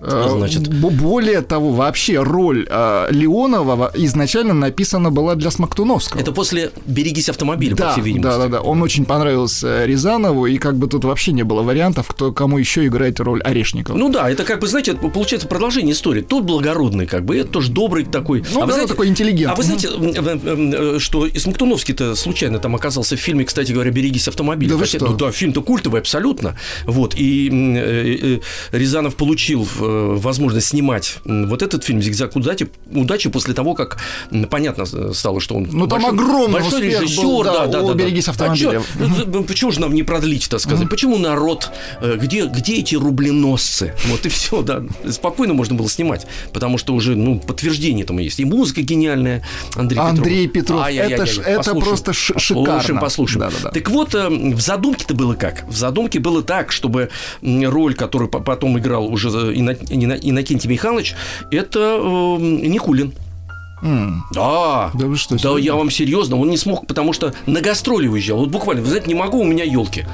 Значит. 0.10 0.68
б- 0.68 0.90
Более 0.90 1.42
того, 1.42 1.72
вообще 1.72 2.22
роль 2.22 2.68
э, 2.70 3.08
Леонова 3.12 3.92
изначально 3.96 4.54
написана 4.54 5.12
была 5.12 5.36
для 5.36 5.52
Смоктуновского. 5.52 6.20
Это 6.20 6.32
после 6.32 6.72
«Берегись 6.86 7.30
автомобиля», 7.30 7.76
по 7.76 7.84
да, 7.84 7.92
всей 7.94 8.02
видимости. 8.02 8.24
да, 8.38 8.38
да, 8.38 8.48
да. 8.48 8.62
Он 8.62 8.82
очень 8.82 9.06
понравился 9.06 9.86
Рязанову, 9.86 10.46
и 10.46 10.58
как 10.58 10.76
бы 10.78 10.88
тут 10.88 11.04
вообще 11.06 11.32
не 11.32 11.44
было 11.44 11.62
вариантов, 11.62 12.08
кто 12.10 12.32
кому 12.32 12.58
еще 12.58 12.86
играет 12.86 13.20
роль 13.20 13.42
Орешникова. 13.42 13.98
Ну 13.98 14.10
да, 14.10 14.30
это 14.30 14.44
как 14.44 14.60
бы, 14.60 14.68
знаете, 14.68 14.94
получается 14.94 15.48
продолжение 15.48 15.94
истории. 15.94 16.22
Тут 16.22 16.44
благородный, 16.46 17.06
как 17.08 17.24
бы, 17.26 17.38
это 17.38 17.50
тоже 17.50 17.72
добрый 17.72 18.06
такой. 18.06 18.44
Ну, 18.54 18.66
да, 18.66 18.86
такой 18.88 19.08
интеллигент. 19.08 19.52
А 19.54 19.56
вы 19.56 19.64
знаете, 19.64 19.88
м, 19.90 21.00
что 21.00 21.26
и 21.26 21.38
Смоктуновский-то 21.40 22.16
случайно 22.16 22.60
там 22.60 22.76
оказался 22.76 23.16
в 23.16 23.20
фильме, 23.20 23.46
кстати 23.46 23.72
говоря, 23.72 23.92
«Берегись 23.92 24.28
автомобиля». 24.28 24.72
Да 24.72 24.76
вы 24.78 24.82
Хотя, 24.86 25.00
что? 25.00 25.08
ну 25.08 25.14
да, 25.18 25.32
фильм-то 25.32 25.62
культовый 25.62 26.02
абсолютно. 26.02 26.58
Вот, 26.86 27.16
и 27.16 27.50
э, 27.50 28.40
э, 28.72 28.78
Рязанов 28.78 29.16
получил 29.16 29.68
э, 29.80 29.93
возможность 30.18 30.68
снимать 30.68 31.18
вот 31.26 31.62
этот 31.62 31.84
фильм 31.84 32.02
«Зигзаг 32.02 32.36
удачи», 32.36 32.70
удачи 32.94 33.30
после 33.30 33.54
того, 33.54 33.74
как 33.74 33.98
понятно 34.50 34.86
стало, 35.14 35.40
что 35.40 35.56
он 35.56 35.68
Ну, 35.72 35.88
там 35.88 36.06
огромный 36.06 36.54
большой 36.62 36.80
успех 36.80 37.00
был, 37.00 37.04
режиссер, 37.04 37.44
да, 37.46 37.52
да, 37.54 37.68
да, 37.68 37.82
да, 37.82 37.88
да. 37.88 37.94
«Берегись 37.94 38.28
А 38.28 38.32
автомобиля». 38.32 38.82
чё, 38.98 39.26
ну, 39.28 39.44
Почему 39.44 39.72
же 39.72 39.80
нам 39.82 39.94
не 39.94 40.04
продлить, 40.04 40.50
так 40.50 40.60
сказать? 40.60 40.90
Почему 40.90 41.18
народ? 41.18 41.70
э, 42.02 42.18
Где, 42.18 42.46
где 42.48 42.76
эти 42.78 42.96
рубленосцы? 42.96 43.94
Вот 44.08 44.26
и 44.26 44.30
все, 44.30 44.62
да. 44.62 44.84
Спокойно 45.10 45.54
можно 45.54 45.76
было 45.76 45.90
снимать, 45.90 46.26
потому 46.54 46.78
что 46.78 46.94
уже, 46.94 47.16
ну, 47.16 47.40
подтверждение 47.40 48.06
там 48.06 48.18
есть. 48.20 48.40
И 48.40 48.46
музыка 48.46 48.82
гениальная. 48.82 49.44
Андрей, 49.76 50.00
Андрей 50.00 50.48
Петров. 50.48 50.82
Ай-яй-яй-яй. 50.82 51.20
Это 51.20 51.26
ж- 51.26 51.40
это 51.40 51.58
Послушаем. 51.58 51.84
просто 51.86 52.14
ш- 52.14 52.34
Послушаем, 52.34 52.66
шикарно. 52.82 53.02
послушаем. 53.02 53.40
Да-да-да. 53.42 53.70
Так 53.72 53.90
вот, 53.90 54.16
э, 54.16 54.30
в 54.30 54.60
задумке-то 54.62 55.14
было 55.14 55.34
как? 55.34 55.66
В 55.70 55.76
задумке 55.76 56.20
было 56.20 56.42
так, 56.44 56.72
чтобы 56.72 57.10
роль, 57.42 57.94
которую 57.96 58.30
по- 58.30 58.40
потом 58.40 58.78
играл 58.80 59.06
уже 59.06 59.30
э, 59.30 59.54
Иннокентий 59.90 60.70
Михайлович, 60.70 61.16
это 61.52 61.98
э, 62.00 62.38
Никулин. 62.40 63.14
М. 63.82 64.24
Да, 64.34 64.92
Да 64.94 65.08
вы 65.08 65.18
что, 65.18 65.36
да, 65.36 65.40
серьезно? 65.40 65.58
я 65.60 65.76
вам 65.76 65.90
серьезно, 65.92 66.38
он 66.38 66.50
не 66.50 66.58
смог, 66.58 66.88
потому 66.88 67.12
что 67.12 67.34
на 67.46 67.60
гастроли 67.60 68.08
уезжал. 68.08 68.38
Вот 68.40 68.50
буквально, 68.50 68.82
вы 68.82 68.88
знаете, 68.88 69.08
не 69.08 69.14
могу, 69.16 69.40
у 69.40 69.44
меня 69.44 69.66
елки. 69.66 70.06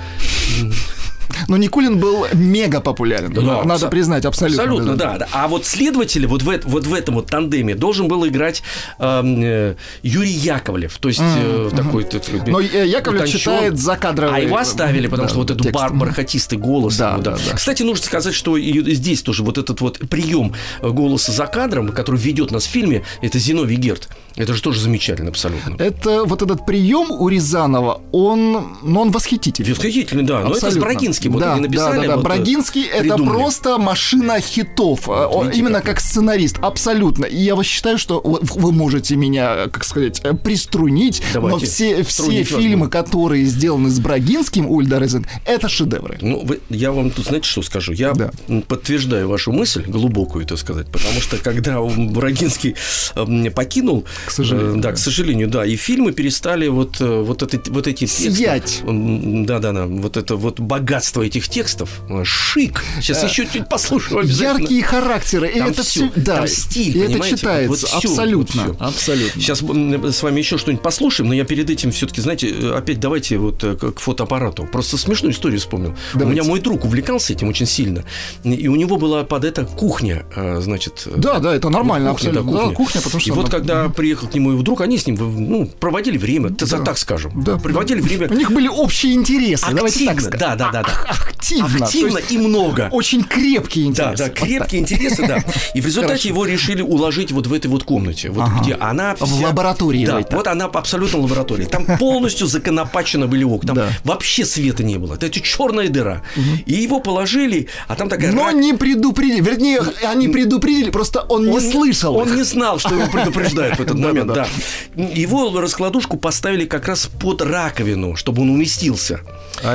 Но 1.48 1.58
Никулин 1.58 2.00
был 2.00 2.26
мега 2.34 2.82
популярен. 2.82 3.34
Да, 3.34 3.42
Надо 3.64 3.74
абсо- 3.86 3.90
признать, 3.90 4.26
абсолютно. 4.26 4.64
Абсолютно, 4.64 4.96
да. 4.96 5.18
да. 5.20 5.28
А 5.32 5.48
вот 5.48 5.66
следователя 5.66 6.28
вот 6.28 6.44
в, 6.44 6.60
вот 6.66 6.86
в 6.88 6.94
этом 6.94 7.16
вот 7.16 7.28
тандеме 7.28 7.76
должен 7.76 8.08
был 8.08 8.28
играть 8.28 8.62
эм, 9.00 9.42
э, 9.42 9.76
Юрий 10.04 10.32
Яковлев. 10.32 10.98
То 10.98 11.08
есть 11.10 11.22
э, 11.22 11.70
такой... 11.76 12.04
т- 12.04 12.20
Но 12.48 12.60
э, 12.62 12.86
Яковлев 12.88 13.22
утончен. 13.24 13.40
читает 13.40 13.78
закадровый, 13.80 14.36
А 14.36 14.40
его 14.40 14.58
оставили, 14.58 15.08
потому 15.08 15.24
да, 15.28 15.30
что 15.30 15.40
вот 15.40 15.52
этот 15.52 15.72
бар- 15.72 15.94
бархатистый 15.94 16.58
голос. 16.58 16.98
Да, 16.98 17.14
его, 17.14 17.22
да, 17.22 17.32
да. 17.32 17.56
Кстати, 17.56 17.84
нужно 17.84 18.04
сказать, 18.06 18.34
что 18.34 18.58
и 18.58 18.94
здесь 18.96 19.22
тоже 19.22 19.44
вот 19.44 19.58
этот 19.58 19.82
вот 19.82 20.00
прием 20.10 20.54
голоса 20.82 21.32
за 21.32 21.46
кадром, 21.48 21.90
который 21.90 22.20
ведет 22.20 22.52
нас 22.52 22.66
в 22.66 22.70
фильме, 22.70 23.04
это 23.22 23.40
Зиновий 23.40 23.76
Герд. 23.76 24.10
Это 24.36 24.54
же 24.54 24.62
тоже 24.62 24.80
замечательно 24.80 25.30
абсолютно. 25.30 25.76
Это 25.82 26.24
вот 26.24 26.42
этот 26.42 26.66
прием 26.66 27.12
у 27.12 27.28
Рязанова, 27.28 28.02
он, 28.12 28.78
ну, 28.84 29.02
он 29.02 29.12
восхитительный. 29.12 29.74
Восхитительный, 29.74 30.24
да. 30.24 30.42
Но 30.42 30.56
это 30.56 30.72
с 30.72 30.78
Брагинским. 31.20 31.32
Вот 31.34 31.42
да, 31.42 31.54
они 31.54 31.62
написали. 31.62 31.96
да, 31.96 32.02
да, 32.02 32.08
да. 32.08 32.16
вот, 32.16 32.22
э, 32.22 32.24
Брагинский 32.26 32.84
это 32.86 33.02
придумали. 33.02 33.38
просто 33.38 33.78
машина 33.78 34.40
хитов. 34.40 35.08
Э, 35.10 35.26
Он 35.28 35.46
видите, 35.48 35.60
именно 35.60 35.78
как. 35.82 35.90
как 35.90 36.00
сценарист, 36.02 36.58
абсолютно. 36.62 37.26
И 37.26 37.38
я 37.38 37.56
вот 37.56 37.66
считаю, 37.66 37.98
что 37.98 38.22
вы- 38.24 38.72
можете 38.72 39.16
меня, 39.16 39.68
как 39.72 39.84
сказать, 39.84 40.22
э, 40.24 40.34
приструнить, 40.34 41.22
но 41.34 41.42
Давайте. 41.42 41.66
все, 41.66 42.04
все 42.04 42.24
вас 42.24 42.48
фильмы, 42.48 42.86
буду. 42.86 42.92
которые 42.92 43.46
сделаны 43.46 43.90
с 43.90 44.00
Брагинским 44.00 44.68
у 44.70 44.80
Ильдара 44.82 45.04
Рязанова, 45.04 45.30
это 45.46 45.68
шедевры. 45.68 46.18
Ну, 46.22 46.46
вы- 46.46 46.60
я 46.70 46.92
вам 46.92 47.10
тут, 47.12 47.26
знаете, 47.26 47.48
что 47.50 47.62
скажу? 47.64 47.94
Я 47.94 48.14
Да. 48.14 48.32
подтверждаю 48.68 49.28
вашу 49.28 49.52
мысль, 49.52 49.84
глубокую, 49.88 50.46
так 50.46 50.58
сказать, 50.60 50.88
потому 50.88 51.20
что 51.22 51.38
когда 51.38 51.82
Брагинский 51.82 52.76
э, 53.16 53.50
покинул, 53.50 54.06
К 54.26 54.32
сожалению, 54.32 54.78
э, 54.78 54.82
да, 54.82 54.92
к 54.92 54.98
сожалению, 54.98 55.48
да, 55.48 55.66
и 55.66 55.76
фильмы 55.76 56.12
перестали 56.12 56.68
вот, 56.68 57.02
э, 57.02 57.22
вот, 57.22 57.42
это, 57.42 57.72
вот 57.72 57.88
эти. 57.88 58.06
Сиять. 58.06 58.82
Да-да-да, 58.86 59.86
вот 59.88 60.18
это 60.18 60.36
вот 60.36 60.60
богатство 60.60 61.09
этих 61.18 61.50
текстов, 61.50 61.90
э, 62.10 62.24
шик. 62.24 62.84
Сейчас 63.02 63.24
еще 63.24 63.46
чуть 63.46 63.64
обязательно. 64.12 64.60
Яркие 64.62 64.84
характеры, 64.84 65.50
и 65.50 65.60
это 65.60 65.84
все, 65.84 66.12
да, 66.16 66.38
там 66.38 66.48
стиль, 66.48 66.98
и 66.98 67.00
это 67.02 67.20
читается 67.30 67.70
Вот- 67.88 67.94
вот 67.94 68.04
абсолютно, 68.04 68.64
вот 68.64 68.76
всё. 68.76 68.86
абсолютно. 68.86 69.42
Сейчас 69.42 69.60
с 69.60 70.24
вами 70.24 70.40
еще 70.40 70.58
что-нибудь 70.58 70.84
послушаем, 70.84 71.30
но 71.30 71.34
я 71.36 71.44
перед 71.46 71.70
этим 71.70 71.92
все-таки, 71.92 72.22
знаете, 72.22 72.50
э, 72.50 72.74
опять 72.78 73.00
давайте 73.00 73.38
вот 73.38 73.64
э, 73.64 73.76
к 73.76 74.00
фотоаппарату. 74.00 74.68
Просто 74.72 74.98
смешную 74.98 75.34
историю 75.34 75.60
вспомнил. 75.60 75.90
У 76.14 76.20
Давайте. 76.20 76.42
меня 76.42 76.50
мой 76.50 76.60
друг 76.60 76.86
увлекался 76.86 77.34
этим 77.34 77.48
очень 77.50 77.66
сильно, 77.66 78.04
и 78.44 78.68
у 78.68 78.76
него 78.76 78.98
была 78.98 79.24
под 79.24 79.46
это 79.46 79.66
кухня, 79.66 80.26
значит. 80.60 81.08
Да, 81.16 81.40
да, 81.40 81.56
это 81.56 81.70
нормально, 81.70 82.12
кухня, 82.12 82.30
абсолютно. 82.30 82.52
да, 82.58 82.66
Да, 82.68 82.74
кухня, 82.74 83.02
потому 83.02 83.20
что 83.20 83.30
И 83.30 83.32
вот 83.34 83.46
она- 83.46 83.58
когда 83.58 83.90
приехал 83.90 84.28
к 84.28 84.34
нему 84.34 84.52
его 84.52 84.62
друг, 84.62 84.82
они 84.82 84.98
с 84.98 85.06
ним 85.08 85.16
ну, 85.20 85.66
проводили 85.80 86.18
время, 86.18 86.50
т- 86.50 86.66
так 86.66 86.98
скажем. 86.98 87.44
Да. 87.44 87.58
Проводили 87.58 88.02
время. 88.02 88.28
У 88.30 88.34
них 88.34 88.52
были 88.52 88.68
общие 88.68 89.14
интересы, 89.14 89.66
давайте 89.74 90.06
так 90.06 90.16
Активно, 90.18 90.38
сказать. 90.38 90.40
да, 90.40 90.56
да, 90.56 90.72
да, 90.72 90.84
да. 90.84 90.99
Активно. 91.08 91.86
Активно 91.86 92.18
есть 92.20 92.32
и 92.32 92.38
много. 92.38 92.90
Очень 92.92 93.24
крепкие 93.24 93.92
Да, 93.92 94.12
интересы. 94.14 94.24
да, 94.24 94.30
крепкие 94.30 94.82
интересы, 94.82 95.28
да. 95.28 95.44
И 95.74 95.82
в 95.82 95.86
результате 95.86 96.28
его 96.30 96.46
решили 96.46 96.82
уложить 96.82 97.32
вот 97.32 97.48
в 97.48 97.54
этой 97.54 97.68
вот 97.68 97.84
комнате, 97.84 98.30
вот 98.30 98.44
Ага. 98.44 98.62
где 98.62 98.74
она 98.76 99.16
В 99.16 99.24
вся- 99.24 99.48
лаборатории 99.48 100.06
Да, 100.06 100.20
в 100.20 100.32
вот 100.32 100.48
она 100.48 100.66
абсолютно 100.66 101.20
лаборатория. 101.20 101.66
Там 101.66 101.86
полностью 101.98 102.46
законопачено 102.48 103.28
были 103.28 103.44
окна. 103.44 103.68
Там 103.68 103.76
Да. 103.78 103.90
вообще 104.04 104.46
света 104.46 104.84
не 104.84 104.98
было. 104.98 105.16
Это 105.16 105.30
черная 105.32 105.90
дыра. 105.90 106.22
И 106.66 106.74
его 106.74 107.00
положили, 107.00 107.68
а 107.88 107.96
там 107.96 108.10
такая 108.10 108.32
Но 108.32 108.46
рак- 108.46 108.56
не 108.56 108.74
предупредили. 108.74 109.42
Вернее, 109.42 109.82
они 110.08 110.28
предупредили, 110.28 110.92
просто 110.92 111.22
он 111.22 111.46
не 111.48 111.52
он 111.52 111.62
слышал. 111.62 112.16
Он 112.16 112.28
их. 112.30 112.36
не 112.36 112.44
знал, 112.44 112.78
что 112.80 112.94
его 112.94 113.08
предупреждают 113.08 113.78
в 113.78 113.82
этот 113.82 113.98
момент, 114.00 114.32
да. 114.34 114.48
Его 114.96 115.60
раскладушку 115.60 116.18
поставили 116.18 116.66
как 116.66 116.88
раз 116.88 117.08
под 117.20 117.42
раковину, 117.42 118.16
чтобы 118.16 118.42
он 118.44 118.50
уместился. 118.52 119.22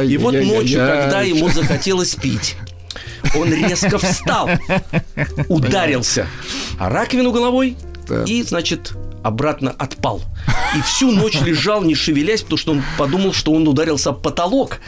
И 0.07 0.17
вот 0.19 0.35
ночью, 0.35 0.79
когда 0.79 1.04
ему 1.23 1.49
захотелось 1.49 2.15
пить, 2.15 2.57
он 3.35 3.53
резко 3.53 3.99
встал, 3.99 4.51
ударился. 5.49 6.27
О 6.79 6.89
раковину 6.89 7.33
головой 7.33 7.77
и, 8.27 8.43
значит, 8.43 8.93
обратно 9.25 9.75
отпал. 9.77 10.23
И 10.77 10.81
всю 10.83 11.11
ночь 11.11 11.41
лежал, 11.41 11.83
не 11.83 11.95
шевелясь, 11.95 12.43
потому 12.43 12.59
что 12.59 12.73
он 12.73 12.83
подумал, 12.99 13.33
что 13.33 13.53
он 13.53 13.67
ударился 13.67 14.11
об 14.11 14.21
потолок. 14.23 14.79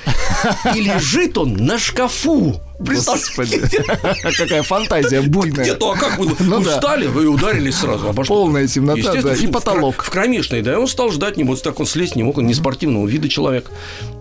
И 0.75 0.81
лежит 0.81 1.39
он 1.39 1.55
на 1.55 1.79
шкафу. 1.79 2.61
Господи, 2.79 3.63
какая 4.37 4.63
фантазия 4.63 5.23
буйная. 5.23 5.63
Где-то, 5.65 5.93
а 5.93 5.97
как 5.97 6.19
вы, 6.19 6.27
Ну 6.41 6.59
вы 6.59 6.65
да. 6.65 6.73
встали, 6.73 7.07
вы 7.07 7.27
ударились 7.27 7.77
сразу. 7.77 8.09
Обо? 8.11 8.23
Полная 8.25 8.67
темнота, 8.67 8.99
Естественно, 8.99 9.35
да, 9.35 9.43
и 9.43 9.47
в- 9.47 9.51
потолок. 9.51 10.03
В, 10.05 10.11
кромешной, 10.11 10.61
да, 10.61 10.73
и 10.75 10.77
он 10.77 10.87
стал 10.87 11.11
ждать, 11.11 11.39
не 11.39 11.45
вот 11.45 11.63
так 11.63 11.81
он 11.81 11.87
слезть 11.87 12.17
не 12.17 12.23
мог, 12.23 12.37
он 12.37 12.47
не 12.47 12.53
спортивного 12.55 13.07
вида 13.07 13.31
человек. 13.31 13.71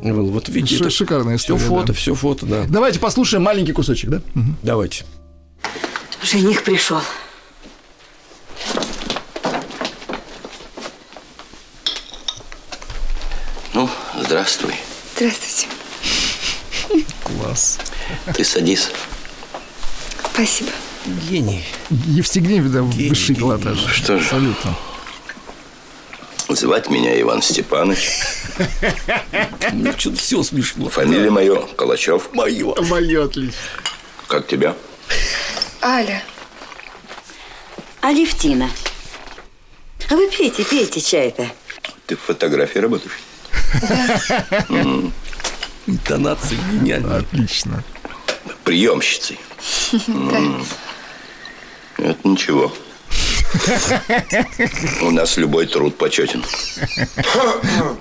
был. 0.01 0.27
Вот 0.31 0.47
видите, 0.47 0.77
Ши- 0.77 0.81
это 0.83 0.89
шикарная 0.89 1.37
Все 1.37 1.57
фото, 1.57 1.87
да. 1.87 1.93
все 1.93 2.15
фото, 2.15 2.45
да. 2.45 2.63
Давайте 2.69 2.99
послушаем 2.99 3.43
маленький 3.43 3.73
кусочек, 3.73 4.09
да? 4.09 4.21
Давайте. 4.63 5.03
Жених 6.23 6.63
пришел. 6.63 6.99
Ну, 13.73 13.89
здравствуй. 14.23 14.73
Здравствуйте. 15.15 15.67
Класс. 17.23 17.79
Ты 18.33 18.43
садись. 18.43 18.89
Спасибо. 20.33 20.71
Гений. 21.29 21.63
Евстигнеев, 21.89 22.71
да, 22.71 22.81
высший 22.81 23.35
гений. 23.35 23.39
пилотаж. 23.39 23.77
Что 23.93 24.17
ж. 24.19 24.23
Абсолютно. 24.23 24.75
Звать 26.49 26.89
меня 26.89 27.19
Иван 27.21 27.41
Степанович. 27.41 28.19
Ну, 29.73 29.93
что-то 29.97 30.17
все 30.17 30.43
смешно. 30.43 30.89
Фамилия 30.89 31.29
мое 31.29 31.65
Калачев. 31.75 32.29
Мое. 32.33 32.75
Мое 32.83 33.25
отлично. 33.25 33.57
Как 34.27 34.47
тебя? 34.47 34.75
Аля. 35.81 36.23
Алевтина. 38.01 38.69
А 40.09 40.15
вы 40.15 40.29
пейте, 40.29 40.63
пейте 40.63 41.01
чай-то. 41.01 41.49
Ты 42.05 42.15
в 42.15 42.21
фотографии 42.21 42.77
работаешь? 42.79 43.13
Интонации 45.87 46.57
гениальные. 46.73 47.19
Отлично. 47.19 47.83
Приемщицей. 48.63 49.39
Это 51.97 52.27
ничего. 52.27 52.71
У 55.01 55.11
нас 55.11 55.37
любой 55.37 55.65
труд 55.67 55.97
почетен. 55.97 56.43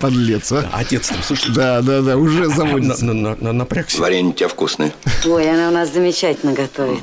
Подлец, 0.00 0.50
а? 0.52 0.68
Отец 0.72 1.08
там, 1.08 1.22
слушай, 1.22 1.52
Да, 1.54 1.80
да, 1.80 2.00
да, 2.00 2.16
уже 2.16 2.48
заводится. 2.48 3.04
на- 3.04 3.12
на- 3.14 3.36
на- 3.36 3.52
напрягся. 3.52 4.00
Варенье 4.00 4.30
у 4.30 4.34
тебя 4.34 4.48
вкусное. 4.48 4.92
Ой, 5.24 5.48
она 5.48 5.68
у 5.68 5.70
нас 5.72 5.92
замечательно 5.92 6.52
готовит. 6.54 7.02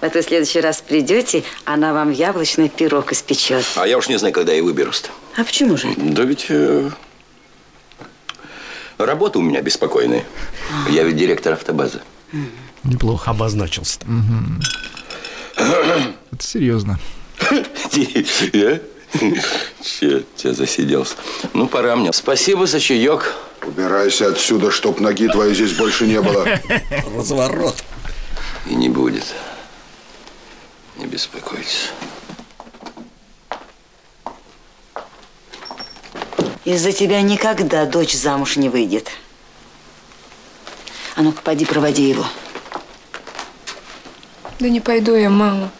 Вот 0.00 0.14
вы 0.14 0.22
в 0.22 0.24
следующий 0.24 0.60
раз 0.60 0.80
придете, 0.86 1.42
она 1.64 1.92
вам 1.92 2.10
яблочный 2.12 2.68
пирог 2.70 3.12
испечет. 3.12 3.64
А 3.76 3.86
я 3.86 3.98
уж 3.98 4.08
не 4.08 4.16
знаю, 4.18 4.32
когда 4.32 4.52
я 4.54 4.62
выберусь-то. 4.62 5.10
А 5.36 5.44
почему 5.44 5.76
же? 5.76 5.88
Да 5.96 6.22
ведь 6.22 6.46
э, 6.48 6.90
работа 9.06 9.38
у 9.38 9.42
меня 9.42 9.60
беспокойная. 9.62 10.24
Я 10.90 11.04
ведь 11.04 11.16
директор 11.16 11.52
автобазы. 11.54 12.00
Неплохо. 12.84 13.30
Обозначился. 13.30 14.00
Это 15.56 16.46
серьезно. 16.46 16.98
Я? 18.52 18.80
Че, 19.82 20.24
че 20.36 20.52
засиделся? 20.52 21.14
Ну, 21.54 21.66
пора 21.66 21.96
мне. 21.96 22.12
Спасибо 22.12 22.66
за 22.66 22.80
чаек. 22.80 23.34
Убирайся 23.66 24.28
отсюда, 24.28 24.70
чтоб 24.70 25.00
ноги 25.00 25.28
твоей 25.28 25.54
здесь 25.54 25.72
больше 25.72 26.06
не 26.06 26.20
было. 26.20 26.46
Разворот. 27.16 27.82
И 28.66 28.74
не 28.74 28.88
будет. 28.88 29.24
Не 30.96 31.06
беспокойтесь. 31.06 31.90
Из-за 36.68 36.92
тебя 36.92 37.22
никогда 37.22 37.86
дочь 37.86 38.12
замуж 38.12 38.56
не 38.56 38.68
выйдет. 38.68 39.10
А 41.16 41.22
ну-ка, 41.22 41.40
поди, 41.40 41.64
проводи 41.64 42.06
его. 42.06 42.26
Да 44.58 44.68
не 44.68 44.78
пойду 44.78 45.14
я, 45.14 45.30
мама. 45.30 45.72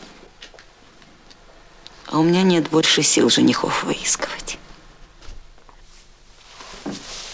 А 2.07 2.18
у 2.18 2.23
меня 2.23 2.42
нет 2.42 2.71
больше 2.71 3.02
сил 3.02 3.28
женихов 3.28 3.85
выискивать. 3.85 4.57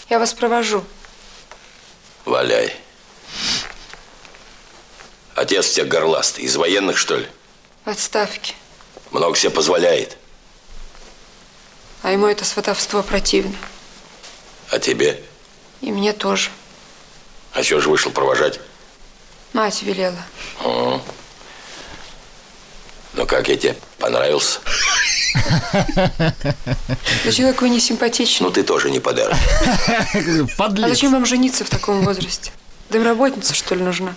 Я 0.09 0.19
вас 0.19 0.33
провожу. 0.33 0.83
Валяй. 2.25 2.75
Отец 5.33 5.71
у 5.71 5.75
тебя 5.75 5.85
горластый. 5.85 6.43
Из 6.43 6.57
военных, 6.57 6.97
что 6.97 7.15
ли? 7.15 7.27
В 7.85 7.89
отставке. 7.89 8.53
Много 9.11 9.37
себе 9.37 9.51
позволяет. 9.51 10.17
А 12.05 12.11
ему 12.11 12.27
это 12.27 12.45
сватовство 12.45 13.01
противно. 13.01 13.55
А 14.69 14.77
тебе? 14.77 15.23
И 15.81 15.91
мне 15.91 16.13
тоже. 16.13 16.51
А 17.51 17.63
чего 17.63 17.79
же 17.79 17.89
вышел 17.89 18.11
провожать? 18.11 18.59
Мать 19.53 19.81
велела. 19.81 20.23
М. 20.63 21.01
Ну 23.13 23.25
как 23.25 23.47
я 23.47 23.57
тебе? 23.57 23.75
Понравился? 23.97 24.59
Да 26.13 27.31
человек 27.31 27.63
вы 27.63 27.69
не 27.69 27.79
симпатичный. 27.79 28.45
Ну 28.45 28.53
ты 28.53 28.61
тоже 28.61 28.91
не 28.91 28.99
подарок. 28.99 29.35
А 30.59 30.87
зачем 30.87 31.11
вам 31.11 31.25
жениться 31.25 31.65
в 31.65 31.71
таком 31.71 32.03
возрасте? 32.03 32.51
Домработница, 32.91 33.55
что 33.55 33.73
ли, 33.73 33.81
нужна? 33.81 34.13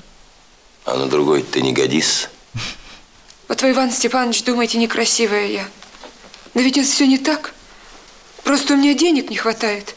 А 0.85 0.95
на 0.95 1.07
другой 1.07 1.42
ты 1.42 1.62
не 1.62 1.73
годишься. 1.73 2.28
Вот 3.49 3.62
вы, 3.62 3.71
Иван 3.71 3.92
Степанович, 3.92 4.45
думаете, 4.45 4.76
некрасивая 4.76 5.47
я. 5.47 5.64
Да 6.52 6.61
ведь 6.61 6.76
это 6.76 6.87
все 6.87 7.07
не 7.07 7.16
так. 7.16 7.54
Просто 8.45 8.75
у 8.75 8.76
меня 8.76 8.95
денег 8.95 9.30
не 9.30 9.37
хватает. 9.37 9.95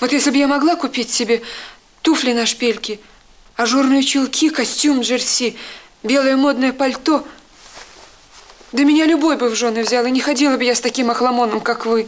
Вот 0.00 0.12
если 0.12 0.30
бы 0.30 0.36
я 0.36 0.46
могла 0.48 0.76
купить 0.76 1.10
себе 1.10 1.42
туфли 2.02 2.32
на 2.32 2.46
шпильке, 2.46 2.98
ажурные 3.56 4.02
чулки, 4.02 4.50
костюм 4.50 5.00
джерси, 5.00 5.56
белое 6.02 6.36
модное 6.36 6.72
пальто, 6.72 7.26
да 8.72 8.82
меня 8.84 9.06
любой 9.06 9.36
бы 9.36 9.48
в 9.50 9.54
жены 9.56 9.82
взял, 9.84 10.04
и 10.06 10.10
не 10.10 10.20
ходила 10.20 10.56
бы 10.56 10.64
я 10.64 10.74
с 10.74 10.80
таким 10.80 11.10
охламоном, 11.10 11.60
как 11.60 11.86
вы. 11.86 12.06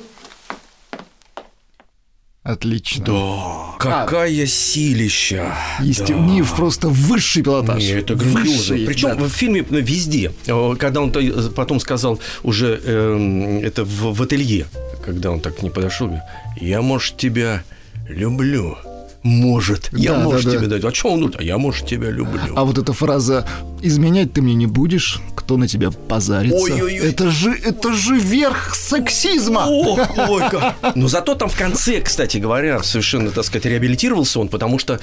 Отлично. 2.43 3.05
Да. 3.05 3.77
Какая 3.81 4.47
силища. 4.47 5.53
Есте- 5.81 6.15
Да. 6.15 6.45
Просто 6.57 6.89
высший 6.89 7.43
пилотаж. 7.43 7.83
Не, 7.83 7.91
это 7.91 8.15
грандиозно. 8.15 8.53
Высший, 8.53 8.87
Причем 8.87 9.09
да. 9.19 9.25
в 9.25 9.29
фильме 9.29 9.63
везде. 9.69 10.33
Э, 10.47 10.77
Когда 10.79 11.01
он 11.01 11.11
то- 11.11 11.51
потом 11.57 11.81
сказал 11.81 12.21
уже 12.45 12.81
эм, 12.85 13.59
это 13.65 13.85
в, 13.85 14.15
в 14.15 14.23
ателье, 14.23 14.67
когда 15.07 15.31
он 15.31 15.41
так 15.41 15.57
к 15.57 15.63
ней 15.63 15.71
подошел, 15.71 16.07
говорит, 16.09 16.25
я, 16.61 16.83
может, 16.83 17.17
тебя 17.17 17.63
люблю. 18.09 18.77
Может. 19.23 19.89
Я, 19.93 20.13
Да, 20.15 20.19
может, 20.21 20.45
да, 20.45 20.51
да. 20.53 20.57
тебе 20.59 20.67
дать. 20.69 20.85
А 20.85 20.95
что 20.95 21.13
он 21.13 21.21
тут? 21.21 21.37
А 21.41 21.43
я, 21.43 21.59
может, 21.59 21.87
тебя 21.87 22.11
люблю. 22.11 22.55
А 22.55 22.65
вот 22.65 22.79
эта 22.79 22.93
фраза 22.93 23.47
«изменять 23.83 24.33
ты 24.33 24.43
мне 24.43 24.55
не 24.55 24.67
будешь, 24.67 25.21
кто 25.35 25.57
на 25.57 25.69
тебя 25.69 25.91
позарится». 25.91 26.57
Ой-ой-ой. 26.59 26.97
Это 27.09 27.31
же, 27.31 27.53
это 27.53 27.93
же 27.93 28.17
верх 28.19 28.75
сексизма. 28.75 29.65
Ох, 29.69 30.01
ой, 30.29 30.43
как. 30.51 30.75
Но 30.97 31.09
зато 31.09 31.35
там 31.35 31.49
в 31.49 31.57
конце, 31.57 32.01
кстати 32.01 32.39
говоря, 32.39 32.83
совершенно, 32.83 33.31
так 33.31 33.45
сказать, 33.45 33.67
реабилитировался 33.67 34.41
он, 34.41 34.49
потому 34.49 34.79
что, 34.79 34.99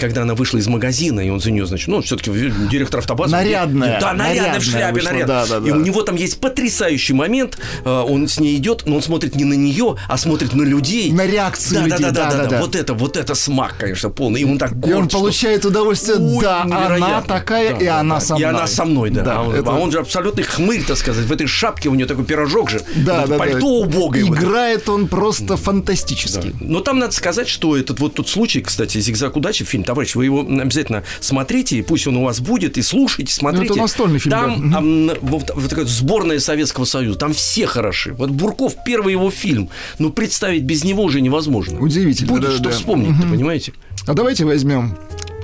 когда 0.00 0.22
она 0.22 0.34
вышла 0.34 0.58
из 0.58 0.66
магазина, 0.68 1.20
и 1.20 1.30
он 1.30 1.40
за 1.40 1.50
нее, 1.50 1.66
значит, 1.66 1.88
ну, 1.88 2.02
все-таки 2.02 2.30
директор 2.70 3.00
автобаза. 3.00 3.32
Нарядная, 3.32 4.00
Да, 4.00 4.12
нарядная, 4.12 4.34
в 4.34 4.36
нарядная 4.36 4.60
шляпе, 4.60 4.92
вышла, 4.94 5.10
нарядная. 5.10 5.46
да, 5.46 5.60
да, 5.60 5.66
И 5.66 5.70
да. 5.70 5.76
у 5.76 5.80
него 5.80 6.02
там 6.02 6.16
есть 6.16 6.40
потрясающий 6.40 7.12
момент, 7.14 7.58
э, 7.84 7.88
он 7.90 8.28
с 8.28 8.38
ней 8.40 8.56
идет, 8.56 8.84
но 8.86 8.96
он 8.96 9.02
смотрит 9.02 9.34
не 9.34 9.44
на 9.44 9.54
нее, 9.54 9.96
а 10.08 10.16
смотрит 10.18 10.54
на 10.54 10.62
людей. 10.62 11.10
На 11.12 11.26
реакцию 11.26 11.80
да, 11.80 11.86
людей, 11.86 11.98
Да, 12.06 12.10
да, 12.10 12.24
да, 12.24 12.30
да, 12.30 12.36
да-да-да. 12.36 12.60
Вот 12.60 12.76
это, 12.76 12.94
вот 12.94 13.16
это 13.16 13.34
смак, 13.34 13.74
конечно, 13.78 14.10
полный. 14.10 14.40
Ему 14.40 14.58
так 14.58 14.72
И 14.72 14.92
он 14.92 15.00
горд, 15.02 15.10
что- 15.10 15.18
получает 15.20 15.64
удовольствие, 15.64 16.18
Ой, 16.18 16.42
да, 16.42 16.62
она 16.62 17.20
такая, 17.22 17.72
Да, 17.72 17.78
и 17.78 17.84
да, 17.86 18.00
она 18.12 18.18
да. 18.20 18.26
со 18.26 18.34
И 18.34 18.38
мной. 18.38 18.50
она 18.50 18.66
со 18.66 18.84
мной, 18.84 19.10
да. 19.10 19.22
Да, 19.22 19.36
а, 19.38 19.42
он, 19.42 19.54
это- 19.54 19.70
а 19.70 19.74
он 19.78 19.90
же 19.92 19.98
абсолютный 19.98 20.44
хмырь, 20.44 20.82
так 20.84 20.96
сказать. 20.96 21.24
В 21.26 21.32
этой 21.32 21.46
шапке 21.46 21.88
у 21.88 21.94
нее 21.94 22.06
такой 22.06 22.24
пирожок 22.24 22.70
же. 22.70 22.80
Да, 22.96 23.20
Вот 23.22 23.30
да, 23.30 23.38
Пальто 23.38 23.58
да. 23.58 23.66
убогое. 23.66 24.24
вот. 24.24 24.36
Играет 24.38 24.88
он 24.88 25.08
просто 25.08 25.56
фантастически. 25.56 26.54
Но 26.60 26.80
там 26.80 26.98
надо 26.98 27.12
сказать, 27.12 27.48
что 27.48 27.76
этот 27.76 28.00
вот 28.00 28.14
тот 28.14 28.28
случай, 28.28 28.60
кстати, 28.60 28.98
«Зигзаг 28.98 29.36
удачи» 29.36 29.64
фильм, 29.64 29.84
товарищ, 29.84 30.14
вы 30.14 30.24
его 30.26 30.40
обязательно 30.40 31.02
смотрите, 31.20 31.76
и 31.78 31.82
пусть 31.82 32.06
он 32.06 32.16
у 32.16 32.24
вас 32.24 32.40
будет, 32.40 32.78
и 32.78 32.82
слушайте, 32.82 33.32
смотрите. 33.32 33.66
Ну, 33.68 33.72
это 33.74 33.80
настольный 33.82 34.18
фильм, 34.18 34.32
Там 34.32 34.70
да. 34.70 34.78
ам, 34.78 35.10
вот, 35.22 35.50
вот 35.54 35.68
такая 35.68 35.84
сборная 35.86 36.38
Советского 36.38 36.84
Союза, 36.84 37.18
там 37.18 37.32
все 37.32 37.66
хороши. 37.66 38.12
Вот 38.14 38.30
Бурков 38.30 38.74
первый 38.84 39.12
его 39.12 39.30
фильм, 39.30 39.68
ну 39.98 40.10
представить 40.10 40.62
без 40.62 40.84
него 40.84 41.02
уже 41.02 41.20
невозможно. 41.20 41.78
Удивительно, 41.80 42.28
Будет 42.28 42.42
да, 42.50 42.50
что 42.52 42.64
да. 42.64 42.70
вспомнить, 42.70 43.10
Мгм. 43.10 43.30
понимаете? 43.32 43.72
А 44.06 44.14
давайте 44.14 44.44
возьмем 44.44 44.96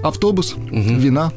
автобус, 0.03 0.55
вина. 0.57 1.33